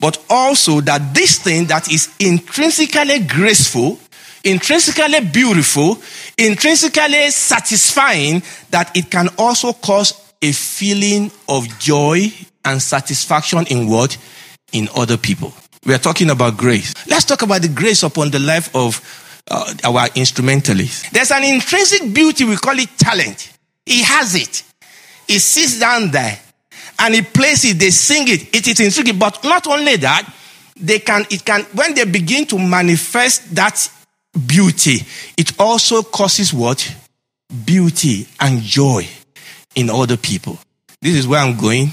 But 0.00 0.20
also 0.28 0.80
that 0.80 1.14
this 1.14 1.38
thing 1.38 1.66
that 1.66 1.92
is 1.92 2.12
intrinsically 2.18 3.20
graceful 3.20 4.00
intrinsically 4.44 5.20
beautiful, 5.20 6.00
intrinsically 6.36 7.30
satisfying, 7.30 8.42
that 8.70 8.96
it 8.96 9.10
can 9.10 9.28
also 9.38 9.72
cause 9.72 10.32
a 10.42 10.52
feeling 10.52 11.30
of 11.48 11.66
joy 11.78 12.32
and 12.64 12.80
satisfaction 12.80 13.66
in 13.68 13.88
what? 13.88 14.16
In 14.72 14.88
other 14.94 15.16
people. 15.16 15.52
We 15.84 15.94
are 15.94 15.98
talking 15.98 16.30
about 16.30 16.56
grace. 16.56 16.94
Let's 17.06 17.24
talk 17.24 17.42
about 17.42 17.62
the 17.62 17.68
grace 17.68 18.02
upon 18.02 18.30
the 18.30 18.38
life 18.38 18.74
of 18.74 19.00
uh, 19.50 19.74
our 19.84 20.08
instrumentalists. 20.14 21.10
There's 21.10 21.30
an 21.30 21.44
intrinsic 21.44 22.12
beauty, 22.12 22.44
we 22.44 22.56
call 22.56 22.78
it 22.78 22.90
talent. 22.98 23.52
He 23.86 24.02
has 24.02 24.34
it. 24.34 24.62
He 25.26 25.38
sits 25.38 25.80
down 25.80 26.10
there 26.10 26.38
and 26.98 27.14
he 27.14 27.22
plays 27.22 27.64
it, 27.64 27.78
they 27.78 27.90
sing 27.90 28.28
it. 28.28 28.54
It 28.54 28.66
is 28.66 28.80
intrinsic. 28.80 29.18
But 29.18 29.42
not 29.44 29.66
only 29.66 29.96
that, 29.96 30.30
they 30.76 30.98
can, 30.98 31.24
it 31.30 31.44
can, 31.44 31.62
when 31.74 31.94
they 31.94 32.04
begin 32.04 32.46
to 32.46 32.58
manifest 32.58 33.54
that 33.54 33.90
beauty, 34.46 35.00
it 35.36 35.58
also 35.58 36.02
causes 36.02 36.52
what? 36.52 36.94
Beauty 37.64 38.26
and 38.40 38.60
joy 38.60 39.06
in 39.74 39.90
other 39.90 40.16
people. 40.16 40.58
This 41.00 41.14
is 41.14 41.26
where 41.26 41.40
I'm 41.40 41.56
going. 41.56 41.92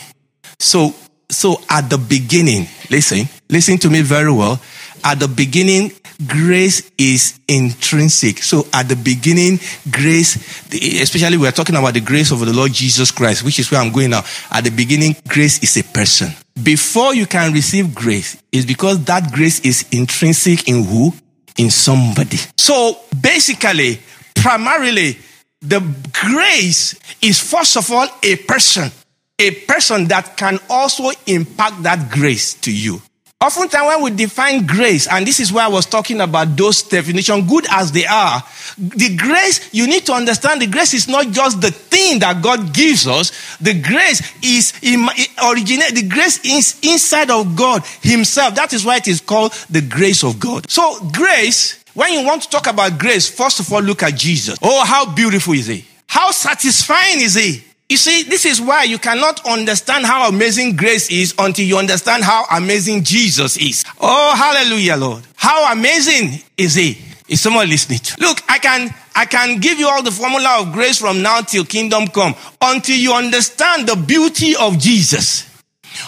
So, 0.60 0.94
so 1.30 1.62
at 1.70 1.90
the 1.90 1.98
beginning, 1.98 2.68
listen, 2.90 3.30
listen 3.50 3.78
to 3.80 3.90
me 3.90 4.02
very 4.02 4.32
well. 4.32 4.60
At 5.04 5.20
the 5.20 5.28
beginning, 5.28 5.92
grace 6.28 6.90
is 6.98 7.40
intrinsic. 7.48 8.40
So 8.40 8.66
at 8.74 8.88
the 8.90 8.96
beginning, 8.96 9.60
grace, 9.92 10.36
especially 10.74 11.38
we're 11.38 11.52
talking 11.52 11.76
about 11.76 11.94
the 11.94 12.02
grace 12.02 12.32
of 12.32 12.40
the 12.40 12.54
Lord 12.54 12.74
Jesus 12.74 13.12
Christ, 13.12 13.44
which 13.44 13.60
is 13.60 13.70
where 13.70 13.80
I'm 13.82 13.92
going 13.92 14.10
now. 14.10 14.24
At 14.50 14.64
the 14.64 14.72
beginning, 14.72 15.16
grace 15.28 15.62
is 15.62 15.78
a 15.78 15.84
person. 15.84 16.30
Before 16.62 17.14
you 17.14 17.28
can 17.28 17.54
receive 17.54 17.94
grace, 17.94 18.42
is 18.52 18.66
because 18.66 19.04
that 19.06 19.32
grace 19.32 19.60
is 19.60 19.86
intrinsic 19.92 20.68
in 20.68 20.84
who? 20.84 21.14
In 21.58 21.70
somebody. 21.70 22.38
So 22.58 23.00
basically, 23.22 24.00
primarily, 24.36 25.18
the 25.62 25.82
grace 26.12 26.96
is 27.22 27.40
first 27.40 27.78
of 27.78 27.92
all 27.92 28.08
a 28.24 28.36
person, 28.36 28.92
a 29.40 29.52
person 29.66 30.06
that 30.08 30.38
can 30.38 30.60
also 30.70 31.12
impact 31.26 31.84
that 31.84 32.12
grace 32.12 32.54
to 32.62 32.72
you. 32.72 33.02
Oftentimes, 33.42 33.86
when 33.88 34.02
we 34.02 34.12
define 34.12 34.66
grace, 34.66 35.08
and 35.08 35.28
this 35.28 35.42
is 35.42 35.52
why 35.52 35.66
I 35.66 35.68
was 35.68 35.86
talking 35.86 36.22
about 36.22 36.56
those 36.56 36.82
definitions, 36.82 37.50
good 37.50 37.66
as 37.70 37.92
they 37.92 38.06
are, 38.06 38.42
the 38.78 39.16
grace, 39.18 39.74
you 39.74 39.88
need 39.88 40.06
to 40.06 40.14
understand 40.14 40.62
the 40.62 40.68
grace 40.68 40.94
is 40.94 41.10
not 41.10 41.28
just 41.32 41.60
the 41.60 41.70
thing 41.70 42.20
that 42.20 42.42
God 42.42 42.74
gives 42.74 43.06
us. 43.06 43.58
The 43.58 43.74
grace 43.74 44.22
is 44.42 44.74
originate, 45.44 45.96
the 45.96 46.08
grace 46.08 46.40
is 46.46 46.80
inside 46.82 47.30
of 47.30 47.58
God 47.58 47.84
Himself. 48.02 48.56
That 48.56 48.72
is 48.72 48.86
why 48.86 48.98
it 48.98 49.08
is 49.10 49.20
called 49.20 49.52
the 49.70 49.82
grace 49.82 50.24
of 50.24 50.40
God. 50.40 50.70
So, 50.72 50.98
grace, 51.14 51.84
when 51.94 52.14
you 52.14 52.26
want 52.26 52.44
to 52.44 52.50
talk 52.50 52.68
about 52.68 52.98
grace, 52.98 53.28
first 53.30 53.60
of 53.60 53.72
all, 53.72 53.82
look 53.82 54.02
at 54.02 54.16
Jesus. 54.16 54.58
Oh, 54.62 54.86
how 54.86 55.14
beautiful 55.14 55.54
is 55.54 55.68
He! 55.68 55.86
How 56.08 56.32
satisfying 56.32 57.20
is 57.20 57.36
He! 57.36 57.64
You 57.90 57.98
see, 57.98 58.24
this 58.24 58.46
is 58.46 58.60
why 58.60 58.84
you 58.84 58.98
cannot 58.98 59.46
understand 59.46 60.06
how 60.06 60.28
amazing 60.28 60.76
grace 60.76 61.12
is 61.12 61.36
until 61.38 61.66
you 61.66 61.78
understand 61.78 62.24
how 62.24 62.46
amazing 62.52 63.04
Jesus 63.04 63.58
is. 63.58 63.84
Oh, 64.00 64.36
hallelujah, 64.36 64.98
Lord. 64.98 65.24
How 65.36 65.72
amazing 65.72 66.42
is 66.58 66.74
He? 66.74 66.98
Is 67.28 67.42
someone 67.42 67.70
listening? 67.70 68.00
To? 68.00 68.16
Look, 68.22 68.42
I 68.50 68.58
can, 68.58 68.94
I 69.16 69.26
can 69.26 69.60
give 69.60 69.78
you 69.78 69.88
all 69.88 70.02
the 70.02 70.12
formula 70.12 70.62
of 70.62 70.74
grace 70.74 71.00
from 71.00 71.22
now 71.22 71.42
till 71.42 71.64
kingdom 71.64 72.08
come 72.08 72.34
until 72.60 72.98
you 72.98 73.14
understand 73.14 73.88
the 73.88 73.96
beauty 73.96 74.56
of 74.56 74.80
Jesus. 74.80 75.50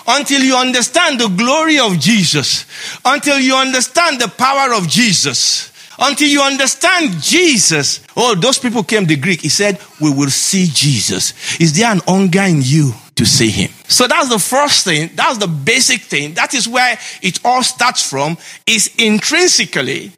Until 0.08 0.42
you 0.42 0.56
understand 0.56 1.20
the 1.20 1.30
glory 1.30 1.80
of 1.80 2.00
Jesus. 2.00 2.66
Until 3.06 3.40
you 3.40 3.56
understand 3.56 4.20
the 4.20 4.28
power 4.28 4.74
of 4.74 4.88
Jesus 4.88 5.72
until 6.00 6.28
you 6.28 6.42
understand 6.42 7.22
Jesus. 7.22 8.02
Oh, 8.16 8.36
those 8.36 8.60
people 8.60 8.84
came, 8.84 9.06
the 9.06 9.16
Greek. 9.16 9.42
He 9.42 9.50
said, 9.50 9.80
We 10.00 10.12
will 10.12 10.30
see 10.30 10.68
Jesus. 10.72 11.60
Is 11.60 11.78
there 11.78 11.92
an 11.92 12.02
hunger 12.08 12.42
in 12.42 12.62
you 12.62 12.94
to 13.16 13.26
see 13.26 13.50
him? 13.50 13.72
So 13.88 14.08
that's 14.08 14.30
the 14.30 14.40
first 14.40 14.86
thing. 14.86 15.12
That's 15.16 15.38
the 15.38 15.48
basic 15.48 16.02
thing. 16.02 16.34
That 16.34 16.54
is 16.54 16.68
where 16.68 16.98
it 17.22 17.40
all 17.44 17.64
starts 17.64 18.08
from, 18.08 18.38
is 18.66 18.94
intrinsically 18.98 20.12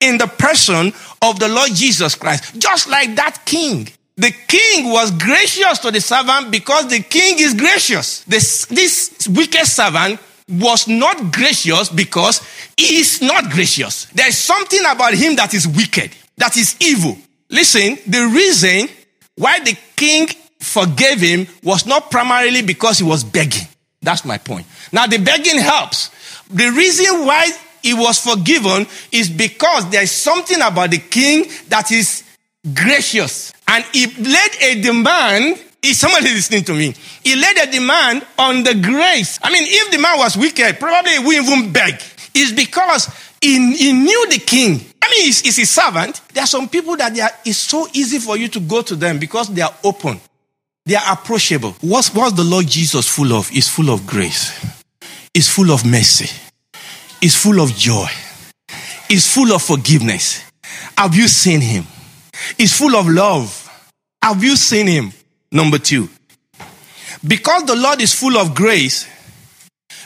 in 0.00 0.18
the 0.18 0.26
person 0.26 0.92
of 1.22 1.38
the 1.38 1.48
Lord 1.48 1.70
Jesus 1.74 2.14
Christ. 2.14 2.58
Just 2.58 2.88
like 2.88 3.14
that 3.16 3.42
king. 3.44 3.88
The 4.16 4.32
king 4.48 4.90
was 4.90 5.12
gracious 5.12 5.78
to 5.80 5.92
the 5.92 6.00
servant 6.00 6.50
because 6.50 6.88
the 6.88 7.00
king 7.00 7.38
is 7.38 7.54
gracious. 7.54 8.24
This, 8.24 8.66
this 8.66 9.28
wicked 9.28 9.64
servant 9.64 10.20
was 10.48 10.88
not 10.88 11.32
gracious 11.32 11.88
because 11.88 12.40
he 12.76 12.98
is 13.00 13.20
not 13.20 13.50
gracious. 13.50 14.06
There 14.06 14.28
is 14.28 14.38
something 14.38 14.80
about 14.80 15.14
him 15.14 15.36
that 15.36 15.54
is 15.54 15.66
wicked, 15.66 16.10
that 16.36 16.56
is 16.56 16.76
evil. 16.80 17.16
Listen, 17.50 17.98
the 18.06 18.26
reason 18.26 18.88
why 19.36 19.60
the 19.60 19.76
king 19.96 20.28
forgave 20.58 21.20
him 21.20 21.46
was 21.62 21.86
not 21.86 22.10
primarily 22.10 22.62
because 22.62 22.98
he 22.98 23.04
was 23.04 23.24
begging. 23.24 23.66
That's 24.02 24.24
my 24.24 24.38
point. 24.38 24.66
Now, 24.92 25.06
the 25.06 25.18
begging 25.18 25.58
helps. 25.58 26.10
The 26.50 26.70
reason 26.70 27.26
why 27.26 27.50
he 27.82 27.94
was 27.94 28.18
forgiven 28.18 28.86
is 29.12 29.28
because 29.28 29.88
there 29.90 30.02
is 30.02 30.12
something 30.12 30.60
about 30.60 30.90
the 30.90 30.98
king 30.98 31.46
that 31.68 31.90
is 31.90 32.22
gracious. 32.74 33.52
And 33.66 33.84
he 33.92 34.06
laid 34.06 34.50
a 34.60 34.80
demand 34.80 35.62
is 35.82 35.98
somebody 35.98 36.30
listening 36.30 36.64
to 36.64 36.74
me? 36.74 36.94
He 37.24 37.36
laid 37.36 37.56
a 37.58 37.70
demand 37.70 38.26
on 38.38 38.62
the 38.64 38.74
grace. 38.74 39.38
I 39.42 39.52
mean, 39.52 39.64
if 39.66 39.90
the 39.90 39.98
man 39.98 40.18
was 40.18 40.36
wicked, 40.36 40.78
probably 40.80 41.12
he 41.12 41.18
wouldn't 41.18 41.48
even 41.48 41.72
beg. 41.72 41.94
It's 42.34 42.52
because 42.52 43.08
he, 43.40 43.74
he 43.74 43.92
knew 43.92 44.28
the 44.28 44.38
king. 44.38 44.80
I 45.02 45.10
mean, 45.10 45.24
he's, 45.24 45.40
he's 45.40 45.56
his 45.56 45.70
servant. 45.70 46.20
There 46.34 46.42
are 46.42 46.46
some 46.46 46.68
people 46.68 46.96
that 46.96 47.18
are, 47.18 47.30
it's 47.44 47.58
so 47.58 47.86
easy 47.92 48.18
for 48.18 48.36
you 48.36 48.48
to 48.48 48.60
go 48.60 48.82
to 48.82 48.96
them 48.96 49.18
because 49.18 49.48
they 49.48 49.62
are 49.62 49.74
open. 49.84 50.20
They 50.84 50.96
are 50.96 51.12
approachable. 51.12 51.72
What's, 51.80 52.14
what's 52.14 52.32
the 52.34 52.44
Lord 52.44 52.66
Jesus 52.66 53.08
full 53.08 53.32
of? 53.32 53.50
Is 53.52 53.68
full 53.68 53.90
of 53.90 54.06
grace. 54.06 54.52
Is 55.34 55.48
full 55.48 55.70
of 55.70 55.84
mercy. 55.86 56.28
is 57.20 57.34
full 57.34 57.60
of 57.60 57.74
joy, 57.74 58.08
is 59.10 59.32
full 59.32 59.52
of 59.52 59.62
forgiveness. 59.62 60.42
Have 60.96 61.14
you 61.14 61.28
seen 61.28 61.60
him? 61.60 61.84
Is 62.58 62.76
full 62.76 62.96
of 62.96 63.08
love. 63.08 63.64
Have 64.22 64.42
you 64.42 64.56
seen 64.56 64.86
him? 64.86 65.12
Number 65.50 65.78
two, 65.78 66.08
because 67.26 67.64
the 67.64 67.76
Lord 67.76 68.00
is 68.00 68.12
full 68.12 68.36
of 68.36 68.54
grace, 68.54 69.06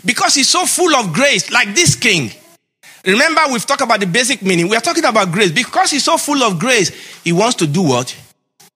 because 0.04 0.34
he's 0.34 0.48
so 0.48 0.66
full 0.66 0.94
of 0.94 1.12
grace, 1.12 1.50
like 1.50 1.74
this 1.74 1.94
king. 1.94 2.30
Remember, 3.04 3.40
we've 3.50 3.66
talked 3.66 3.82
about 3.82 4.00
the 4.00 4.06
basic 4.06 4.42
meaning. 4.42 4.68
We 4.68 4.76
are 4.76 4.80
talking 4.80 5.04
about 5.04 5.32
grace. 5.32 5.50
Because 5.50 5.90
he's 5.90 6.04
so 6.04 6.16
full 6.16 6.42
of 6.44 6.60
grace, 6.60 6.90
he 7.24 7.32
wants 7.32 7.56
to 7.56 7.66
do 7.66 7.82
what? 7.82 8.16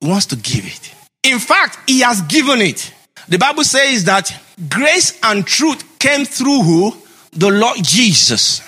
He 0.00 0.08
wants 0.08 0.26
to 0.26 0.36
give 0.36 0.66
it. 0.66 0.92
In 1.22 1.38
fact, 1.38 1.78
he 1.88 2.00
has 2.00 2.22
given 2.22 2.60
it. 2.60 2.92
The 3.28 3.38
Bible 3.38 3.64
says 3.64 4.04
that 4.04 4.34
grace 4.68 5.18
and 5.22 5.46
truth 5.46 5.98
came 5.98 6.24
through 6.24 6.62
who? 6.62 6.96
The 7.32 7.50
Lord 7.50 7.78
Jesus. 7.82 8.62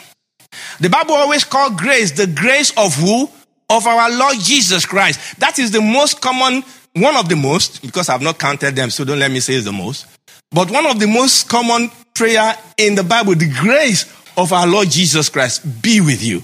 The 0.80 0.88
Bible 0.88 1.14
always 1.14 1.44
called 1.44 1.76
grace 1.76 2.12
the 2.12 2.26
grace 2.26 2.72
of 2.76 2.94
who? 2.94 3.28
Of 3.70 3.86
our 3.86 4.10
Lord 4.10 4.36
Jesus 4.38 4.86
Christ. 4.86 5.40
That 5.40 5.58
is 5.58 5.72
the 5.72 5.80
most 5.80 6.20
common, 6.20 6.62
one 7.00 7.16
of 7.16 7.28
the 7.28 7.36
most, 7.36 7.82
because 7.82 8.08
I've 8.08 8.22
not 8.22 8.38
counted 8.38 8.76
them, 8.76 8.90
so 8.90 9.04
don't 9.04 9.18
let 9.18 9.30
me 9.30 9.40
say 9.40 9.54
it's 9.54 9.64
the 9.64 9.72
most. 9.72 10.06
But 10.50 10.70
one 10.70 10.86
of 10.86 10.98
the 10.98 11.06
most 11.06 11.48
common 11.48 11.90
prayer 12.14 12.54
in 12.76 12.94
the 12.94 13.04
Bible, 13.04 13.34
the 13.34 13.52
grace 13.60 14.04
of 14.36 14.52
our 14.52 14.66
Lord 14.66 14.88
Jesus 14.88 15.28
Christ 15.28 15.82
be 15.82 16.00
with 16.00 16.22
you, 16.22 16.42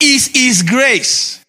is 0.00 0.28
His 0.28 0.62
grace. 0.62 1.44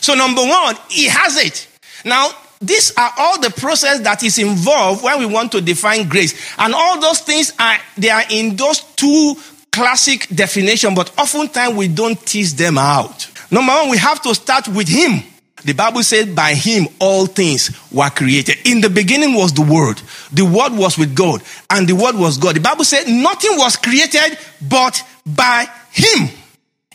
So 0.00 0.14
number 0.14 0.42
one, 0.42 0.76
He 0.88 1.06
has 1.06 1.36
it. 1.38 1.68
Now, 2.04 2.30
these 2.60 2.96
are 2.96 3.12
all 3.18 3.40
the 3.40 3.50
process 3.50 4.00
that 4.00 4.22
is 4.22 4.38
involved 4.38 5.04
when 5.04 5.18
we 5.18 5.26
want 5.26 5.52
to 5.52 5.60
define 5.60 6.08
grace. 6.08 6.34
And 6.58 6.74
all 6.74 7.00
those 7.00 7.20
things 7.20 7.52
are, 7.58 7.76
they 7.96 8.10
are 8.10 8.24
in 8.30 8.56
those 8.56 8.80
two 8.80 9.34
classic 9.72 10.26
definition, 10.28 10.94
but 10.94 11.12
oftentimes 11.18 11.76
we 11.76 11.88
don't 11.88 12.18
tease 12.24 12.54
them 12.54 12.78
out. 12.78 13.30
Number 13.50 13.72
one, 13.72 13.90
we 13.90 13.98
have 13.98 14.22
to 14.22 14.34
start 14.34 14.68
with 14.68 14.88
Him. 14.88 15.22
The 15.66 15.74
Bible 15.74 16.02
says, 16.02 16.26
by 16.26 16.54
Him 16.54 16.86
all 17.00 17.26
things 17.26 17.70
were 17.92 18.08
created. 18.10 18.56
In 18.64 18.80
the 18.80 18.88
beginning 18.88 19.34
was 19.34 19.52
the 19.52 19.62
Word. 19.62 20.00
The 20.32 20.44
Word 20.44 20.72
was 20.72 20.96
with 20.96 21.14
God, 21.14 21.42
and 21.68 21.88
the 21.88 21.94
Word 21.94 22.14
was 22.14 22.38
God. 22.38 22.56
The 22.56 22.60
Bible 22.60 22.84
said, 22.84 23.08
nothing 23.08 23.56
was 23.56 23.76
created 23.76 24.38
but 24.68 25.02
by 25.26 25.66
Him. 25.90 26.28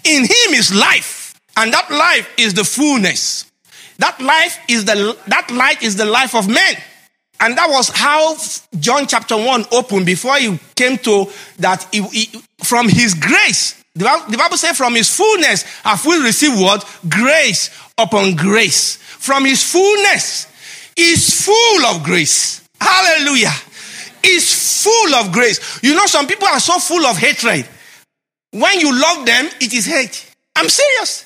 In 0.04 0.24
Him 0.24 0.54
is 0.54 0.74
life, 0.74 1.40
and 1.58 1.74
that 1.74 1.92
life 1.92 2.34
is 2.38 2.54
the 2.54 2.64
fullness. 2.64 3.52
That 3.98 4.20
life 4.22 4.58
is 4.68 4.86
the, 4.86 5.18
that 5.28 5.52
light 5.52 5.84
is 5.84 5.98
the 5.98 6.06
life 6.06 6.34
of 6.34 6.48
men. 6.48 6.76
And 7.42 7.58
that 7.58 7.70
was 7.70 7.90
how 7.90 8.38
John 8.80 9.08
chapter 9.08 9.36
1 9.36 9.66
opened 9.72 10.06
before 10.06 10.38
he 10.38 10.58
came 10.76 10.98
to 11.00 11.26
that 11.58 11.88
he, 11.92 12.04
he, 12.04 12.42
from 12.64 12.88
his 12.88 13.16
grace. 13.16 13.84
The 13.96 14.06
Bible, 14.06 14.32
the 14.32 14.38
Bible 14.38 14.58
says, 14.58 14.78
from 14.78 14.96
his 14.96 15.14
fullness 15.14 15.64
have 15.84 16.06
we 16.06 16.24
received 16.24 16.62
what? 16.62 16.88
Grace 17.10 17.70
upon 17.98 18.36
grace. 18.36 18.96
From 18.98 19.46
his 19.46 19.64
fullness 19.64 20.48
is 20.96 21.46
full 21.46 21.86
of 21.86 22.04
grace. 22.04 22.62
Hallelujah. 22.80 23.54
Is 24.24 24.84
full 24.84 25.16
of 25.16 25.32
grace. 25.32 25.80
You 25.84 25.96
know, 25.96 26.06
some 26.06 26.28
people 26.28 26.48
are 26.48 26.60
so 26.60 26.80
full 26.80 27.06
of 27.06 27.18
hatred. 27.18 27.68
When 28.52 28.80
you 28.80 28.94
love 29.00 29.26
them, 29.26 29.46
it 29.60 29.74
is 29.74 29.86
hate. 29.86 30.36
I'm 30.56 30.70
serious. 30.70 31.26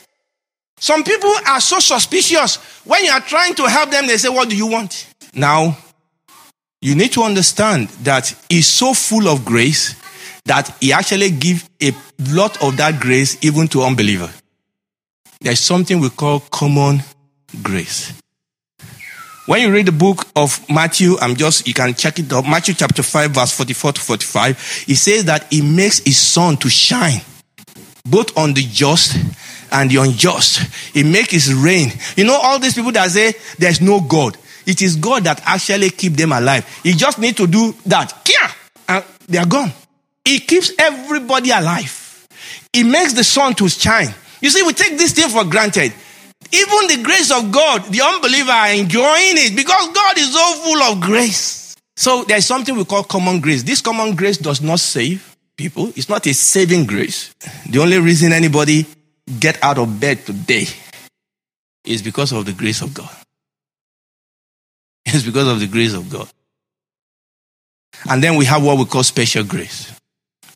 Some 0.78 1.04
people 1.04 1.34
are 1.48 1.62
so 1.62 1.80
suspicious. 1.80 2.58
When 2.86 3.04
you 3.04 3.12
are 3.12 3.22
trying 3.22 3.56
to 3.56 3.64
help 3.64 3.92
them, 3.92 4.08
they 4.08 4.18
say, 4.18 4.30
What 4.30 4.50
do 4.50 4.56
you 4.56 4.68
want? 4.68 5.08
Now, 5.34 5.78
you 6.82 6.96
need 6.96 7.12
to 7.14 7.24
understand 7.24 7.90
that 8.04 8.34
he's 8.50 8.68
so 8.68 8.94
full 8.94 9.28
of 9.28 9.44
grace 9.44 9.96
that 10.46 10.76
he 10.80 10.94
actually 10.94 11.32
gives 11.32 11.68
a 11.82 11.92
lot 12.30 12.62
of 12.62 12.78
that 12.78 13.00
grace 13.00 13.44
even 13.44 13.68
to 13.70 13.82
unbeliever. 13.82 14.32
There's 15.46 15.60
something 15.60 16.00
we 16.00 16.10
call 16.10 16.40
common 16.40 17.04
grace. 17.62 18.12
When 19.46 19.62
you 19.62 19.72
read 19.72 19.86
the 19.86 19.92
book 19.92 20.26
of 20.36 20.60
Matthew, 20.68 21.18
I'm 21.22 21.36
just, 21.36 21.68
you 21.68 21.74
can 21.76 21.94
check 21.94 22.18
it 22.18 22.34
out. 22.34 22.46
Matthew 22.48 22.74
chapter 22.74 23.04
5, 23.04 23.30
verse 23.30 23.52
44 23.52 23.92
to 23.92 24.02
45. 24.02 24.60
He 24.88 24.96
says 24.96 25.26
that 25.26 25.46
he 25.54 25.62
makes 25.62 26.00
his 26.00 26.18
sun 26.18 26.58
to 26.58 26.68
shine 26.68 27.22
both 28.06 28.36
on 28.36 28.56
the 28.56 28.64
just 28.64 29.18
and 29.72 29.92
the 29.92 29.98
unjust. 29.98 30.62
He 30.96 31.04
makes 31.04 31.30
his 31.30 31.54
rain. 31.54 31.92
You 32.18 32.24
know, 32.24 32.40
all 32.42 32.58
these 32.58 32.74
people 32.74 32.94
that 32.94 33.12
say 33.12 33.36
there's 33.60 33.82
no 33.82 34.02
God. 34.02 34.36
It 34.66 34.82
is 34.82 34.96
God 34.96 35.26
that 35.26 35.44
actually 35.46 35.92
keep 35.92 36.14
them 36.14 36.32
alive. 36.32 36.68
He 36.82 36.94
just 36.94 37.20
need 37.20 37.38
to 37.38 37.46
do 37.46 37.76
that. 37.86 38.26
Kia! 38.26 38.50
And 38.90 39.06
they 39.28 39.38
are 39.38 39.46
gone. 39.46 39.72
He 40.24 40.40
keeps 40.40 40.72
everybody 40.80 41.52
alive. 41.52 42.28
He 42.74 42.82
makes 42.82 43.14
the 43.14 43.24
sun 43.24 43.54
to 43.54 43.70
shine. 43.70 44.12
You 44.42 44.50
see, 44.50 44.64
we 44.64 44.74
take 44.74 44.98
this 44.98 45.14
thing 45.14 45.30
for 45.30 45.44
granted. 45.46 45.94
Even 46.52 46.88
the 46.88 47.02
grace 47.04 47.32
of 47.32 47.52
God, 47.52 47.86
the 47.86 48.02
unbeliever 48.02 48.52
are 48.52 48.72
enjoying 48.72 49.38
it 49.38 49.56
because 49.56 49.90
God 49.94 50.18
is 50.18 50.34
so 50.34 50.54
full 50.62 50.82
of 50.84 51.02
grace. 51.02 51.76
So 51.96 52.24
there's 52.24 52.46
something 52.46 52.76
we 52.76 52.86
call 52.86 53.04
common 53.04 53.40
grace. 53.40 53.64
This 53.64 53.82
common 53.82 54.16
grace 54.16 54.38
does 54.38 54.62
not 54.62 54.80
save 54.80 55.36
people. 55.58 55.92
It's 55.96 56.10
not 56.10 56.28
a 56.28 56.34
saving 56.34 56.86
grace. 56.86 57.34
The 57.70 57.80
only 57.80 58.00
reason 58.00 58.32
anybody 58.32 58.86
get 59.40 59.64
out 59.64 59.78
of 59.78 60.00
bed 60.00 60.26
today 60.26 60.68
is 61.86 62.02
because 62.02 62.32
of 62.32 62.46
the 62.46 62.54
grace 62.54 62.82
of 62.82 62.94
God. 62.94 63.10
It's 65.06 65.24
because 65.24 65.48
of 65.48 65.60
the 65.60 65.68
grace 65.68 65.94
of 65.94 66.10
God. 66.10 66.28
And 68.10 68.22
then 68.24 68.36
we 68.36 68.46
have 68.46 68.64
what 68.64 68.78
we 68.78 68.86
call 68.86 69.04
special 69.04 69.44
grace. 69.44 69.94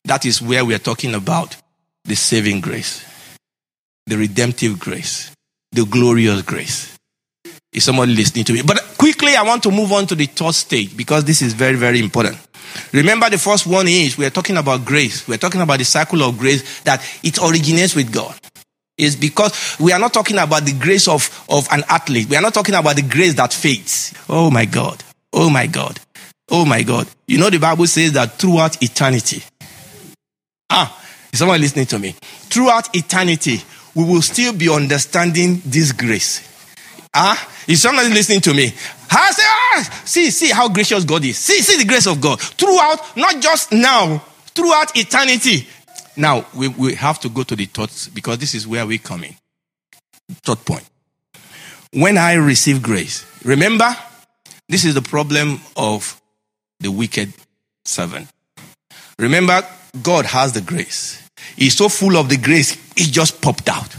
That 0.04 0.26
is 0.26 0.42
where 0.42 0.66
we 0.66 0.74
are 0.74 0.80
talking 0.80 1.14
about 1.14 1.56
the 2.04 2.16
saving 2.16 2.62
grace, 2.62 3.06
the 4.10 4.18
redemptive 4.18 4.80
grace, 4.80 5.32
the 5.72 5.86
glorious 5.86 6.42
grace. 6.42 6.98
Is 7.72 7.84
somebody 7.84 8.14
listening 8.16 8.46
to 8.46 8.54
me? 8.54 8.64
But 8.64 8.96
quickly, 8.98 9.36
I 9.36 9.44
want 9.44 9.62
to 9.64 9.72
move 9.72 9.92
on 9.92 10.08
to 10.08 10.16
the 10.16 10.26
third 10.26 10.56
stage 10.56 10.98
because 10.98 11.24
this 11.24 11.42
is 11.42 11.54
very, 11.54 11.76
very 11.76 12.00
important. 12.00 12.38
Remember, 12.92 13.30
the 13.30 13.38
first 13.38 13.68
one 13.68 13.88
is 13.88 14.18
we 14.18 14.26
are 14.26 14.32
talking 14.32 14.58
about 14.58 14.86
grace. 14.86 15.28
We 15.28 15.36
are 15.36 15.40
talking 15.40 15.62
about 15.62 15.78
the 15.78 15.86
cycle 15.86 16.24
of 16.24 16.38
grace 16.38 16.82
that 16.82 17.04
it 17.24 17.38
originates 17.40 17.96
with 17.96 18.12
God 18.12 18.36
is 19.00 19.16
because 19.16 19.78
we 19.80 19.94
are 19.94 20.00
not 20.00 20.14
talking 20.14 20.38
about 20.38 20.66
the 20.66 20.74
grace 20.74 21.08
of, 21.08 21.46
of 21.50 21.68
an 21.72 21.84
athlete. 21.90 22.30
We 22.30 22.36
are 22.36 22.42
not 22.42 22.54
talking 22.54 22.76
about 22.76 22.98
the 22.98 23.02
grace 23.02 23.34
that 23.36 23.54
fades. 23.54 24.14
Oh 24.28 24.52
my 24.52 24.66
God. 24.66 25.04
Oh 25.32 25.50
my 25.50 25.68
God. 25.68 26.00
Oh 26.52 26.66
my 26.66 26.84
God. 26.84 27.08
You 27.28 27.40
know, 27.40 27.50
the 27.50 27.60
Bible 27.60 27.88
says 27.88 28.12
that 28.14 28.34
throughout 28.34 28.82
eternity, 28.84 29.44
ah, 30.70 30.96
is 31.32 31.40
someone 31.40 31.62
listening 31.62 31.86
to 31.88 32.00
me? 32.00 32.16
Throughout 32.50 32.94
eternity, 32.96 33.62
we 33.96 34.04
will 34.04 34.22
still 34.22 34.54
be 34.54 34.70
understanding 34.70 35.62
this 35.66 35.92
grace. 35.92 36.46
Ah, 37.14 37.50
is 37.68 37.82
someone 37.82 38.10
listening 38.10 38.42
to 38.42 38.54
me? 38.54 38.74
I 39.12 39.32
say, 39.32 39.44
ah, 39.46 40.02
see, 40.06 40.32
see 40.32 40.50
how 40.50 40.70
gracious 40.70 41.04
God 41.04 41.26
is. 41.26 41.38
See, 41.38 41.62
see 41.62 41.82
the 41.82 41.88
grace 41.88 42.06
of 42.08 42.22
God 42.22 42.40
throughout, 42.40 43.18
not 43.18 43.42
just 43.42 43.72
now, 43.72 44.24
throughout 44.48 44.96
eternity. 44.96 45.68
Now, 46.16 46.46
we, 46.56 46.68
we 46.68 46.94
have 46.96 47.20
to 47.22 47.30
go 47.30 47.44
to 47.44 47.56
the 47.56 47.66
thoughts 47.66 48.08
because 48.08 48.38
this 48.38 48.54
is 48.54 48.68
where 48.68 48.86
we 48.86 48.98
come 48.98 49.24
in. 49.24 49.36
Third 50.44 50.64
point. 50.66 50.88
When 51.92 52.18
I 52.18 52.34
receive 52.34 52.84
grace, 52.84 53.26
remember, 53.44 53.96
this 54.68 54.86
is 54.86 54.94
the 54.94 55.02
problem 55.02 55.60
of 55.76 56.22
the 56.80 56.92
wicked 56.92 57.34
servant. 57.86 58.28
Remember, 59.18 59.64
God 60.04 60.26
has 60.26 60.54
the 60.54 60.62
grace. 60.62 61.29
He's 61.56 61.76
so 61.76 61.90
full 61.90 62.18
of 62.18 62.30
the 62.30 62.38
grace, 62.38 62.74
it 62.96 63.12
just 63.12 63.42
popped 63.42 63.70
out. 63.70 63.96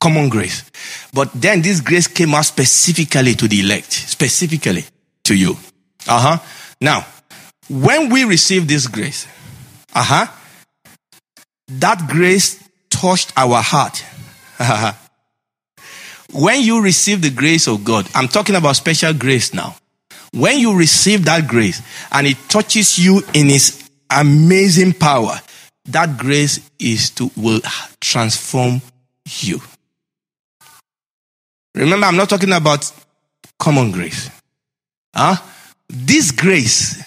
Common 0.00 0.28
grace. 0.28 0.70
But 1.12 1.30
then 1.32 1.62
this 1.62 1.80
grace 1.80 2.06
came 2.06 2.34
out 2.34 2.44
specifically 2.44 3.34
to 3.34 3.48
the 3.48 3.60
elect, 3.60 3.92
specifically 3.92 4.84
to 5.24 5.34
you. 5.34 5.56
Uh 6.06 6.38
huh. 6.38 6.38
Now, 6.80 7.06
when 7.68 8.10
we 8.10 8.24
receive 8.24 8.68
this 8.68 8.86
grace, 8.86 9.26
uh 9.94 10.02
huh, 10.02 10.26
that 11.68 12.06
grace 12.08 12.62
touched 12.90 13.32
our 13.36 13.62
heart. 13.62 14.04
when 16.32 16.62
you 16.62 16.82
receive 16.82 17.22
the 17.22 17.30
grace 17.30 17.66
of 17.66 17.84
God, 17.84 18.06
I'm 18.14 18.28
talking 18.28 18.54
about 18.54 18.76
special 18.76 19.12
grace 19.14 19.52
now. 19.52 19.76
When 20.32 20.58
you 20.58 20.76
receive 20.76 21.24
that 21.24 21.48
grace 21.48 21.82
and 22.12 22.26
it 22.26 22.36
touches 22.48 22.98
you 22.98 23.22
in 23.32 23.48
its 23.48 23.88
amazing 24.10 24.92
power, 24.94 25.40
that 25.88 26.18
grace 26.18 26.70
is 26.78 27.10
to 27.10 27.30
will 27.36 27.60
transform 28.00 28.80
you. 29.40 29.60
Remember, 31.74 32.06
I'm 32.06 32.16
not 32.16 32.28
talking 32.28 32.52
about 32.52 32.90
common 33.58 33.90
grace. 33.92 34.30
Huh? 35.14 35.36
This 35.88 36.30
grace, 36.30 37.02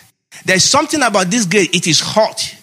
there's 0.46 0.64
something 0.64 1.02
about 1.02 1.30
this 1.30 1.46
grace. 1.46 1.70
It 1.74 1.88
is 1.88 2.00
hot. 2.00 2.56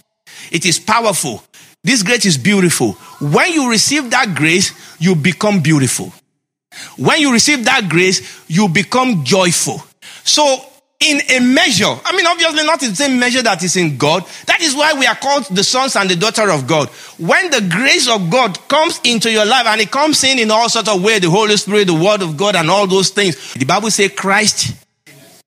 It 0.50 0.64
is 0.64 0.78
powerful. 0.78 1.42
This 1.82 2.02
grace 2.02 2.24
is 2.24 2.38
beautiful. 2.38 2.92
When 3.20 3.52
you 3.52 3.70
receive 3.70 4.10
that 4.10 4.34
grace, 4.34 4.72
you 4.98 5.14
become 5.14 5.60
beautiful. 5.60 6.12
When 6.96 7.20
you 7.20 7.32
receive 7.32 7.64
that 7.64 7.88
grace, 7.88 8.44
you 8.48 8.68
become 8.68 9.24
joyful. 9.24 9.82
So 10.24 10.58
in 10.98 11.20
a 11.30 11.40
measure. 11.40 11.94
I 12.04 12.16
mean, 12.16 12.26
obviously 12.26 12.64
not 12.64 12.82
in 12.82 12.90
the 12.90 12.96
same 12.96 13.18
measure 13.18 13.42
that 13.42 13.62
is 13.62 13.76
in 13.76 13.98
God. 13.98 14.24
That 14.46 14.62
is 14.62 14.74
why 14.74 14.94
we 14.94 15.06
are 15.06 15.14
called 15.14 15.44
the 15.44 15.62
sons 15.62 15.94
and 15.94 16.08
the 16.08 16.16
daughter 16.16 16.50
of 16.50 16.66
God. 16.66 16.88
When 17.18 17.50
the 17.50 17.68
grace 17.70 18.08
of 18.08 18.30
God 18.30 18.58
comes 18.68 19.00
into 19.04 19.30
your 19.30 19.44
life 19.44 19.66
and 19.66 19.80
it 19.80 19.90
comes 19.90 20.24
in 20.24 20.38
in 20.38 20.50
all 20.50 20.68
sorts 20.68 20.88
of 20.88 21.02
ways, 21.02 21.20
the 21.20 21.30
Holy 21.30 21.56
Spirit, 21.58 21.86
the 21.86 21.94
Word 21.94 22.22
of 22.22 22.36
God, 22.36 22.56
and 22.56 22.70
all 22.70 22.86
those 22.86 23.10
things, 23.10 23.54
the 23.54 23.66
Bible 23.66 23.90
says 23.90 24.12
Christ 24.12 24.74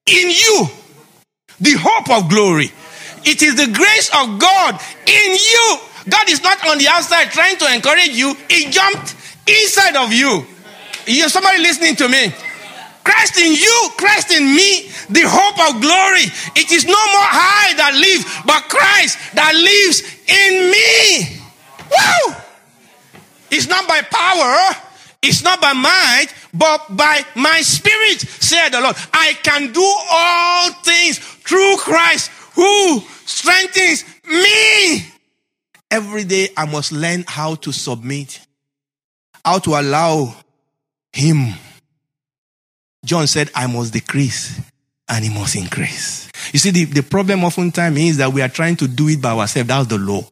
in 0.06 0.30
you, 0.30 0.68
the 1.60 1.74
hope 1.80 2.10
of 2.12 2.30
glory. 2.30 2.72
It 3.26 3.42
is 3.42 3.56
the 3.56 3.72
grace 3.74 4.10
of 4.10 4.40
God 4.40 4.80
in 5.08 5.32
you. 5.36 5.78
God 6.10 6.30
is 6.30 6.42
not 6.44 6.66
on 6.68 6.78
the 6.78 6.88
outside 6.88 7.32
trying 7.32 7.58
to 7.58 7.74
encourage 7.74 8.10
you. 8.10 8.36
He 8.50 8.70
jumped 8.70 9.16
inside 9.48 9.96
of 9.96 10.14
you. 10.14 10.46
You're 11.06 11.30
somebody 11.30 11.58
listening 11.60 11.96
to 11.98 12.08
me. 12.08 12.34
Christ 13.10 13.40
in 13.40 13.54
you, 13.54 13.90
Christ 13.98 14.32
in 14.32 14.46
me, 14.46 14.84
the 15.10 15.26
hope 15.26 15.58
of 15.68 15.82
glory. 15.82 16.30
It 16.56 16.72
is 16.72 16.86
no 16.86 16.94
more 16.94 17.30
I 17.34 17.74
that 17.78 17.94
live, 17.98 18.22
but 18.46 18.70
Christ 18.70 19.18
that 19.34 19.50
lives 19.56 20.04
in 20.30 20.70
me. 20.70 21.42
Woo! 21.90 22.36
It's 23.50 23.68
not 23.68 23.88
by 23.88 24.02
power, 24.04 24.76
it's 25.24 25.42
not 25.44 25.60
by 25.60 25.74
might, 25.74 26.28
but 26.54 26.96
by 26.96 27.26
my 27.36 27.62
spirit, 27.62 28.20
said 28.20 28.70
the 28.70 28.82
Lord. 28.82 28.96
I 29.12 29.34
can 29.42 29.74
do 29.74 29.96
all 30.12 30.72
things 30.84 31.18
through 31.18 31.78
Christ 31.78 32.30
who 32.54 33.00
strengthens 33.26 34.06
me. 34.24 35.04
Every 35.90 36.26
day 36.26 36.50
I 36.56 36.68
must 36.68 36.92
learn 36.92 37.24
how 37.28 37.56
to 37.56 37.72
submit, 37.72 38.40
how 39.44 39.58
to 39.58 39.80
allow 39.80 40.36
Him 41.12 41.56
John 43.06 43.28
said, 43.28 43.50
I 43.56 43.68
must 43.68 43.94
decrease 43.94 44.60
and 45.08 45.24
he 45.26 45.34
must 45.34 45.56
increase. 45.56 46.30
You 46.54 46.60
see, 46.60 46.72
the, 46.72 46.86
the 46.86 47.04
problem 47.04 47.44
oftentimes 47.44 47.98
is 47.98 48.18
that 48.18 48.32
we 48.32 48.42
are 48.42 48.50
trying 48.50 48.76
to 48.78 48.88
do 48.88 49.08
it 49.08 49.22
by 49.22 49.32
ourselves. 49.32 49.68
That's 49.68 49.88
the 49.88 49.98
law. 49.98 50.28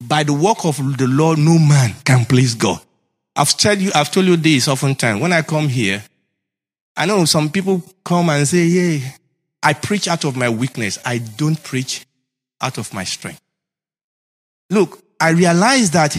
By 0.00 0.24
the 0.24 0.32
work 0.32 0.64
of 0.64 0.76
the 0.98 1.06
law, 1.06 1.34
no 1.34 1.58
man 1.58 1.94
can 2.04 2.24
please 2.24 2.54
God. 2.54 2.80
I've 3.36 3.56
told 3.56 3.78
you, 3.78 3.90
I've 3.94 4.10
told 4.10 4.26
you 4.26 4.36
this 4.36 4.68
oftentimes. 4.68 5.20
When 5.20 5.32
I 5.32 5.42
come 5.42 5.68
here, 5.68 6.02
I 6.96 7.06
know 7.06 7.24
some 7.24 7.50
people 7.50 7.82
come 8.04 8.28
and 8.28 8.46
say, 8.46 8.64
yeah, 8.64 9.10
I 9.62 9.72
preach 9.74 10.08
out 10.08 10.24
of 10.24 10.36
my 10.36 10.48
weakness. 10.48 10.98
I 11.04 11.18
don't 11.18 11.62
preach 11.62 12.04
out 12.60 12.78
of 12.78 12.92
my 12.92 13.04
strength. 13.04 13.40
Look, 14.70 15.02
I 15.20 15.30
realize 15.30 15.90
that 15.92 16.16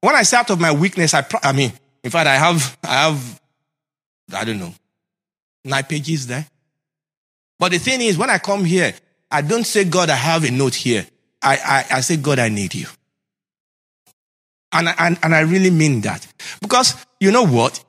when 0.00 0.14
I 0.14 0.22
say 0.22 0.36
out 0.36 0.50
of 0.50 0.60
my 0.60 0.72
weakness, 0.72 1.14
I, 1.14 1.24
I 1.42 1.52
mean, 1.52 1.72
in 2.02 2.10
fact, 2.10 2.26
I 2.26 2.34
have, 2.34 2.76
I 2.82 3.08
have 3.08 3.40
I 4.32 4.44
don't 4.44 4.58
know, 4.58 4.74
nine 5.64 5.84
pages 5.84 6.26
there. 6.26 6.46
But 7.58 7.72
the 7.72 7.78
thing 7.78 8.00
is, 8.00 8.18
when 8.18 8.30
I 8.30 8.38
come 8.38 8.64
here, 8.64 8.92
I 9.30 9.42
don't 9.42 9.64
say, 9.64 9.84
God, 9.84 10.10
I 10.10 10.16
have 10.16 10.44
a 10.44 10.50
note 10.50 10.74
here. 10.74 11.06
I, 11.42 11.56
I, 11.56 11.96
I 11.96 12.00
say, 12.00 12.16
God, 12.16 12.38
I 12.38 12.48
need 12.48 12.74
you. 12.74 12.86
And, 14.72 14.88
and, 14.98 15.18
and 15.22 15.34
I 15.34 15.40
really 15.40 15.70
mean 15.70 16.00
that. 16.02 16.26
Because 16.60 16.94
you 17.20 17.30
know 17.30 17.46
what? 17.46 17.82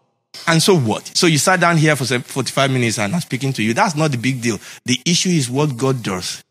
And 0.48 0.62
so 0.62 0.78
what? 0.78 1.06
So 1.16 1.28
you 1.28 1.38
sat 1.38 1.60
down 1.60 1.78
here 1.78 1.96
for 1.96 2.06
45 2.06 2.72
minutes 2.72 3.00
and 3.00 3.14
I'm 3.14 3.22
speaking 3.22 3.54
to 3.54 3.64
you. 3.64 3.74
That's 3.74 3.96
not 3.96 4.12
the 4.12 4.18
big 4.18 4.42
deal. 4.42 4.60
The 4.86 5.00
issue 5.06 5.30
is 5.30 5.50
what 5.50 5.78
God 5.78 6.04
does 6.04 6.44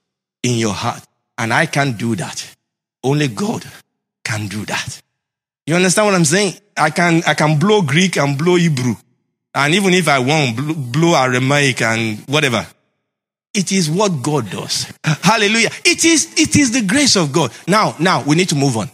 in 0.42 0.58
your 0.58 0.72
heart. 0.72 1.02
And 1.38 1.52
I 1.52 1.66
can't 1.66 1.96
do 1.96 2.16
that. 2.16 2.56
Only 3.02 3.28
God 3.28 3.64
can 4.24 4.48
do 4.48 4.64
that. 4.66 5.02
You 5.66 5.76
understand 5.76 6.06
what 6.06 6.14
I'm 6.14 6.24
saying? 6.24 6.54
I 6.76 6.90
can, 6.90 7.22
I 7.26 7.34
can 7.34 7.58
blow 7.58 7.82
Greek 7.82 8.16
and 8.16 8.36
blow 8.36 8.56
Hebrew. 8.56 8.96
And 9.54 9.74
even 9.74 9.94
if 9.94 10.08
I 10.08 10.18
want 10.18 10.92
blow 10.92 11.14
Aramaic 11.14 11.80
and 11.82 12.18
whatever, 12.26 12.66
it 13.54 13.70
is 13.70 13.88
what 13.88 14.22
God 14.22 14.50
does. 14.50 14.92
Hallelujah. 15.04 15.70
It 15.84 16.04
is, 16.04 16.34
it 16.36 16.56
is 16.56 16.72
the 16.72 16.82
grace 16.82 17.16
of 17.16 17.32
God. 17.32 17.52
Now, 17.68 17.94
now 18.00 18.24
we 18.24 18.34
need 18.34 18.48
to 18.48 18.56
move 18.56 18.76
on. 18.76 18.90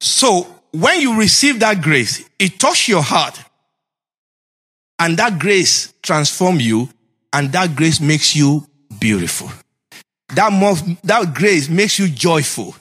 So 0.00 0.42
when 0.72 1.00
you 1.00 1.18
receive 1.18 1.60
that 1.60 1.80
grace, 1.80 2.28
it 2.38 2.60
touches 2.60 2.88
your 2.88 3.02
heart 3.02 3.40
and 4.98 5.16
that 5.16 5.38
grace 5.38 5.94
transforms 6.02 6.66
you 6.66 6.88
and 7.32 7.50
that 7.52 7.74
grace 7.74 8.00
makes 8.00 8.36
you 8.36 8.66
beautiful. 9.00 9.50
That, 10.34 10.52
more, 10.52 10.74
that 11.04 11.34
grace 11.34 11.68
makes 11.68 11.98
you 11.98 12.08
joyful. 12.08 12.76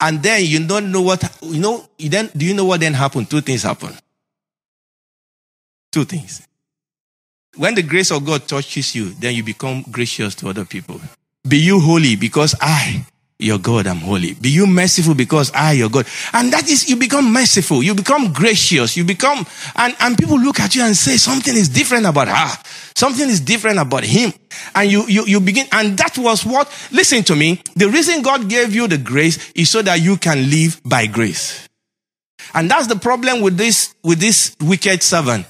And 0.00 0.22
then 0.22 0.44
you 0.44 0.66
don't 0.66 0.90
know 0.90 1.02
what, 1.02 1.38
you 1.42 1.60
know, 1.60 1.86
then, 1.98 2.30
do 2.36 2.46
you 2.46 2.54
know 2.54 2.64
what 2.64 2.80
then 2.80 2.94
happened? 2.94 3.30
Two 3.30 3.40
things 3.40 3.62
happen. 3.62 3.94
Two 5.96 6.04
things. 6.04 6.46
When 7.56 7.74
the 7.74 7.80
grace 7.80 8.10
of 8.10 8.26
God 8.26 8.46
touches 8.46 8.94
you, 8.94 9.14
then 9.14 9.34
you 9.34 9.42
become 9.42 9.82
gracious 9.90 10.34
to 10.34 10.50
other 10.50 10.66
people. 10.66 11.00
Be 11.48 11.56
you 11.56 11.80
holy 11.80 12.16
because 12.16 12.54
I, 12.60 13.06
your 13.38 13.56
God, 13.56 13.86
am 13.86 13.96
holy. 14.00 14.34
Be 14.34 14.50
you 14.50 14.66
merciful 14.66 15.14
because 15.14 15.50
I, 15.54 15.72
your 15.72 15.88
God. 15.88 16.06
And 16.34 16.52
that 16.52 16.68
is, 16.68 16.90
you 16.90 16.96
become 16.96 17.32
merciful. 17.32 17.82
You 17.82 17.94
become 17.94 18.30
gracious. 18.34 18.94
You 18.94 19.04
become, 19.04 19.46
and, 19.74 19.96
and 19.98 20.18
people 20.18 20.38
look 20.38 20.60
at 20.60 20.74
you 20.74 20.82
and 20.82 20.94
say 20.94 21.16
something 21.16 21.56
is 21.56 21.70
different 21.70 22.04
about 22.04 22.28
her. 22.28 22.62
Something 22.94 23.30
is 23.30 23.40
different 23.40 23.78
about 23.78 24.04
him. 24.04 24.34
And 24.74 24.92
you, 24.92 25.06
you, 25.06 25.24
you 25.24 25.40
begin, 25.40 25.66
and 25.72 25.96
that 25.96 26.18
was 26.18 26.44
what, 26.44 26.70
listen 26.92 27.22
to 27.24 27.34
me. 27.34 27.62
The 27.74 27.88
reason 27.88 28.20
God 28.20 28.50
gave 28.50 28.74
you 28.74 28.86
the 28.86 28.98
grace 28.98 29.50
is 29.52 29.70
so 29.70 29.80
that 29.80 30.02
you 30.02 30.18
can 30.18 30.50
live 30.50 30.78
by 30.84 31.06
grace. 31.06 31.66
And 32.52 32.70
that's 32.70 32.86
the 32.86 32.96
problem 32.96 33.40
with 33.40 33.56
this, 33.56 33.94
with 34.04 34.20
this 34.20 34.54
wicked 34.60 35.02
servant 35.02 35.46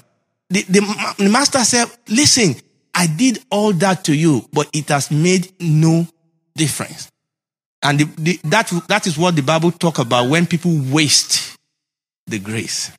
the, 0.49 0.61
the, 0.63 1.15
the 1.17 1.29
master 1.29 1.59
said, 1.59 1.87
listen, 2.07 2.55
I 2.93 3.07
did 3.07 3.39
all 3.51 3.73
that 3.73 4.05
to 4.05 4.15
you, 4.15 4.47
but 4.51 4.69
it 4.73 4.89
has 4.89 5.11
made 5.11 5.51
no 5.59 6.07
difference. 6.55 7.09
And 7.83 7.99
the, 7.99 8.05
the, 8.17 8.39
that, 8.45 8.71
that 8.87 9.07
is 9.07 9.17
what 9.17 9.35
the 9.35 9.43
Bible 9.43 9.71
talk 9.71 9.99
about 9.99 10.29
when 10.29 10.45
people 10.45 10.71
waste 10.91 11.55
the 12.25 12.39
grace. 12.39 12.91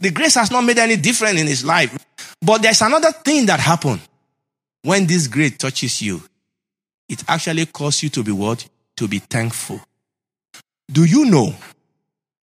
The 0.00 0.10
grace 0.10 0.34
has 0.34 0.50
not 0.50 0.62
made 0.62 0.78
any 0.78 0.96
difference 0.96 1.40
in 1.40 1.46
his 1.46 1.64
life. 1.64 1.96
But 2.42 2.62
there's 2.62 2.82
another 2.82 3.12
thing 3.12 3.46
that 3.46 3.60
happened 3.60 4.00
when 4.82 5.06
this 5.06 5.26
grace 5.26 5.56
touches 5.56 6.02
you. 6.02 6.22
It 7.08 7.22
actually 7.28 7.66
causes 7.66 8.02
you 8.02 8.08
to 8.10 8.24
be 8.24 8.32
what? 8.32 8.68
To 8.96 9.08
be 9.08 9.20
thankful. 9.20 9.80
Do 10.90 11.04
you 11.04 11.26
know? 11.26 11.54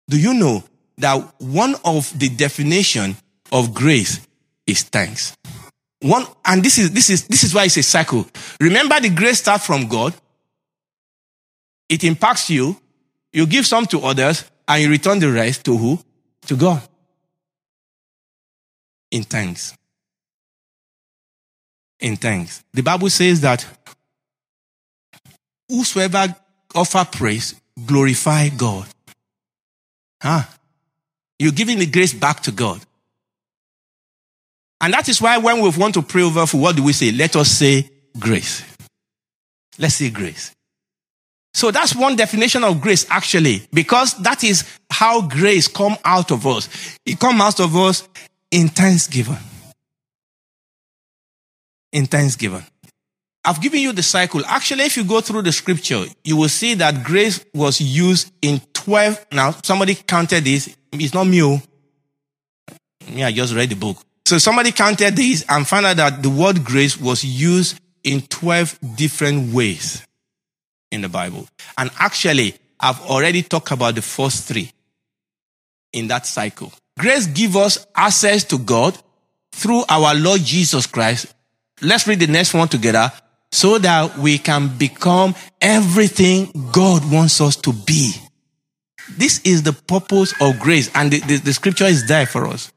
Do 0.10 0.20
you 0.20 0.34
know 0.34 0.64
that 0.98 1.18
one 1.40 1.76
of 1.84 2.18
the 2.18 2.30
definition 2.30 3.16
of 3.52 3.74
grace 3.74 4.26
is 4.68 4.84
thanks. 4.84 5.36
One, 6.02 6.26
and 6.46 6.64
this 6.64 6.78
is, 6.78 6.92
this 6.92 7.10
is, 7.10 7.28
this 7.28 7.44
is 7.44 7.54
why 7.54 7.66
it's 7.66 7.78
a 7.78 7.84
cycle. 7.84 8.26
Remember 8.60 9.00
the 9.00 9.10
grace 9.10 9.40
starts 9.40 9.66
from 9.66 9.88
God. 9.88 10.14
It 11.88 12.04
impacts 12.04 12.50
you. 12.50 12.78
You 13.32 13.48
give 13.48 13.66
some 13.66 13.86
to 13.88 14.00
others 14.02 14.44
and 14.68 14.84
you 14.84 14.90
return 14.90 15.20
the 15.20 15.32
rest 15.32 15.64
to 15.66 15.78
who? 15.78 16.00
To 16.48 16.56
God. 16.56 16.82
In 19.12 19.24
thanks. 19.24 19.76
In 22.00 22.18
thanks. 22.18 22.64
The 22.74 22.82
Bible 22.82 23.10
says 23.10 23.42
that 23.42 23.66
whosoever 25.70 26.36
offer 26.76 27.06
praise 27.10 27.56
glorify 27.86 28.50
God. 28.50 28.88
Huh? 30.22 30.44
You're 31.44 31.52
giving 31.52 31.78
the 31.78 31.86
grace 31.86 32.14
back 32.14 32.40
to 32.44 32.54
God. 32.54 32.80
And 34.80 34.94
that 34.94 35.10
is 35.10 35.22
why 35.22 35.38
when 35.40 35.60
we 35.60 35.70
want 35.72 35.94
to 35.96 36.02
pray 36.02 36.22
over 36.22 36.46
for, 36.46 36.56
what 36.56 36.78
do 36.78 36.84
we 36.84 36.94
say? 36.94 37.12
Let 37.12 37.36
us 37.36 37.52
say 37.52 37.90
grace. 38.18 38.64
Let's 39.78 39.96
say 39.96 40.10
grace. 40.10 40.56
So 41.54 41.70
that's 41.70 41.94
one 41.98 42.16
definition 42.16 42.64
of 42.64 42.80
grace 42.80 43.06
actually, 43.10 43.68
because 43.74 44.14
that 44.20 44.46
is 44.46 44.64
how 44.90 45.28
grace 45.28 45.68
come 45.68 45.98
out 46.06 46.32
of 46.32 46.48
us. 46.48 46.70
It 47.06 47.20
come 47.20 47.42
out 47.42 47.60
of 47.60 47.76
us 47.76 48.08
in 48.50 48.70
thanksgiving. 48.70 49.36
In 51.92 52.06
thanksgiving. 52.06 52.64
I've 53.44 53.60
given 53.60 53.82
you 53.82 53.92
the 53.92 54.02
cycle. 54.02 54.46
Actually, 54.46 54.86
if 54.86 54.96
you 54.96 55.04
go 55.04 55.20
through 55.20 55.42
the 55.42 55.52
scripture, 55.52 56.06
you 56.24 56.38
will 56.38 56.48
see 56.48 56.76
that 56.76 57.04
grace 57.04 57.44
was 57.54 57.82
used 57.82 58.32
in 58.42 58.62
12. 58.74 59.26
Now, 59.34 59.52
somebody 59.62 59.96
counted 59.96 60.46
this. 60.46 60.74
It's 60.94 61.14
not 61.14 61.26
me. 61.26 61.44
Oh. 61.44 61.62
Me, 63.12 63.24
I 63.24 63.32
just 63.32 63.54
read 63.54 63.70
the 63.70 63.76
book. 63.76 63.98
So 64.26 64.38
somebody 64.38 64.72
counted 64.72 65.16
this 65.16 65.44
and 65.50 65.68
found 65.68 65.86
out 65.86 65.98
that 65.98 66.24
the 66.24 66.30
word 66.30 66.64
grace 66.64 67.00
was 67.00 67.24
used 67.24 67.80
in 68.04 68.22
12 68.22 68.80
different 68.96 69.54
ways 69.54 70.06
in 70.92 71.02
the 71.02 71.10
Bible. 71.10 71.48
And 71.78 71.92
actually, 72.00 72.56
I've 72.80 73.02
already 73.02 73.44
talked 73.44 73.72
about 73.72 73.96
the 73.96 74.02
first 74.02 74.48
three 74.48 74.72
in 75.92 76.08
that 76.08 76.26
cycle. 76.26 76.72
Grace 76.98 77.28
gives 77.28 77.56
us 77.56 77.88
access 77.96 78.44
to 78.46 78.58
God 78.58 78.98
through 79.52 79.84
our 79.90 80.14
Lord 80.16 80.42
Jesus 80.42 80.86
Christ. 80.86 81.34
Let's 81.82 82.08
read 82.08 82.20
the 82.20 82.28
next 82.28 82.54
one 82.54 82.68
together 82.68 83.12
so 83.52 83.78
that 83.78 84.18
we 84.18 84.38
can 84.38 84.78
become 84.78 85.36
everything 85.62 86.52
God 86.72 87.10
wants 87.12 87.40
us 87.42 87.56
to 87.58 87.74
be. 87.74 88.14
This 89.10 89.42
is 89.44 89.64
the 89.64 89.74
purpose 89.74 90.34
of 90.42 90.60
grace, 90.60 90.90
and 90.96 91.12
the, 91.12 91.20
the, 91.20 91.38
the 91.38 91.54
scripture 91.54 91.86
is 91.86 92.08
there 92.08 92.26
for 92.26 92.48
us. 92.48 92.72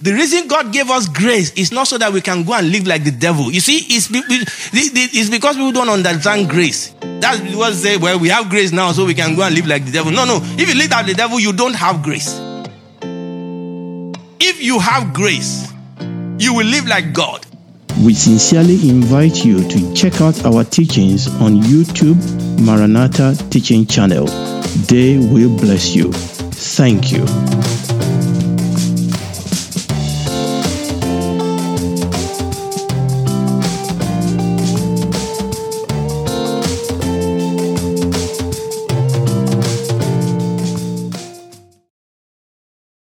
The 0.00 0.12
reason 0.12 0.48
God 0.48 0.72
gave 0.72 0.90
us 0.90 1.08
grace 1.08 1.52
is 1.54 1.70
not 1.72 1.86
so 1.86 1.96
that 1.98 2.12
we 2.12 2.20
can 2.20 2.42
go 2.44 2.52
and 2.54 2.70
live 2.70 2.86
like 2.86 3.04
the 3.04 3.12
devil. 3.12 3.50
You 3.50 3.60
see, 3.60 3.78
it's, 3.88 4.08
it's 4.12 5.30
because 5.30 5.56
people 5.56 5.72
don't 5.72 5.88
understand 5.88 6.50
grace. 6.50 6.92
That's 7.20 7.40
what 7.54 7.72
say, 7.74 7.96
well, 7.96 8.18
we 8.18 8.28
have 8.28 8.50
grace 8.50 8.72
now, 8.72 8.92
so 8.92 9.06
we 9.06 9.14
can 9.14 9.36
go 9.36 9.42
and 9.44 9.54
live 9.54 9.66
like 9.66 9.84
the 9.86 9.92
devil. 9.92 10.12
No, 10.12 10.24
no. 10.24 10.40
If 10.42 10.68
you 10.68 10.74
live 10.74 10.90
like 10.90 11.06
the 11.06 11.14
devil, 11.14 11.38
you 11.38 11.52
don't 11.52 11.74
have 11.74 12.02
grace. 12.02 12.38
If 14.40 14.60
you 14.62 14.78
have 14.80 15.14
grace, 15.14 15.72
you 16.38 16.52
will 16.54 16.66
live 16.66 16.86
like 16.86 17.12
God. 17.14 17.46
We 18.04 18.12
sincerely 18.12 18.90
invite 18.90 19.46
you 19.46 19.66
to 19.66 19.94
check 19.94 20.20
out 20.20 20.44
our 20.44 20.62
teachings 20.62 21.26
on 21.40 21.62
YouTube 21.62 22.20
Maranatha 22.60 23.34
Teaching 23.48 23.86
Channel. 23.86 24.26
They 24.88 25.16
will 25.16 25.56
bless 25.58 25.96
you. 25.96 26.12
Thank 26.12 27.10
you. 27.12 27.93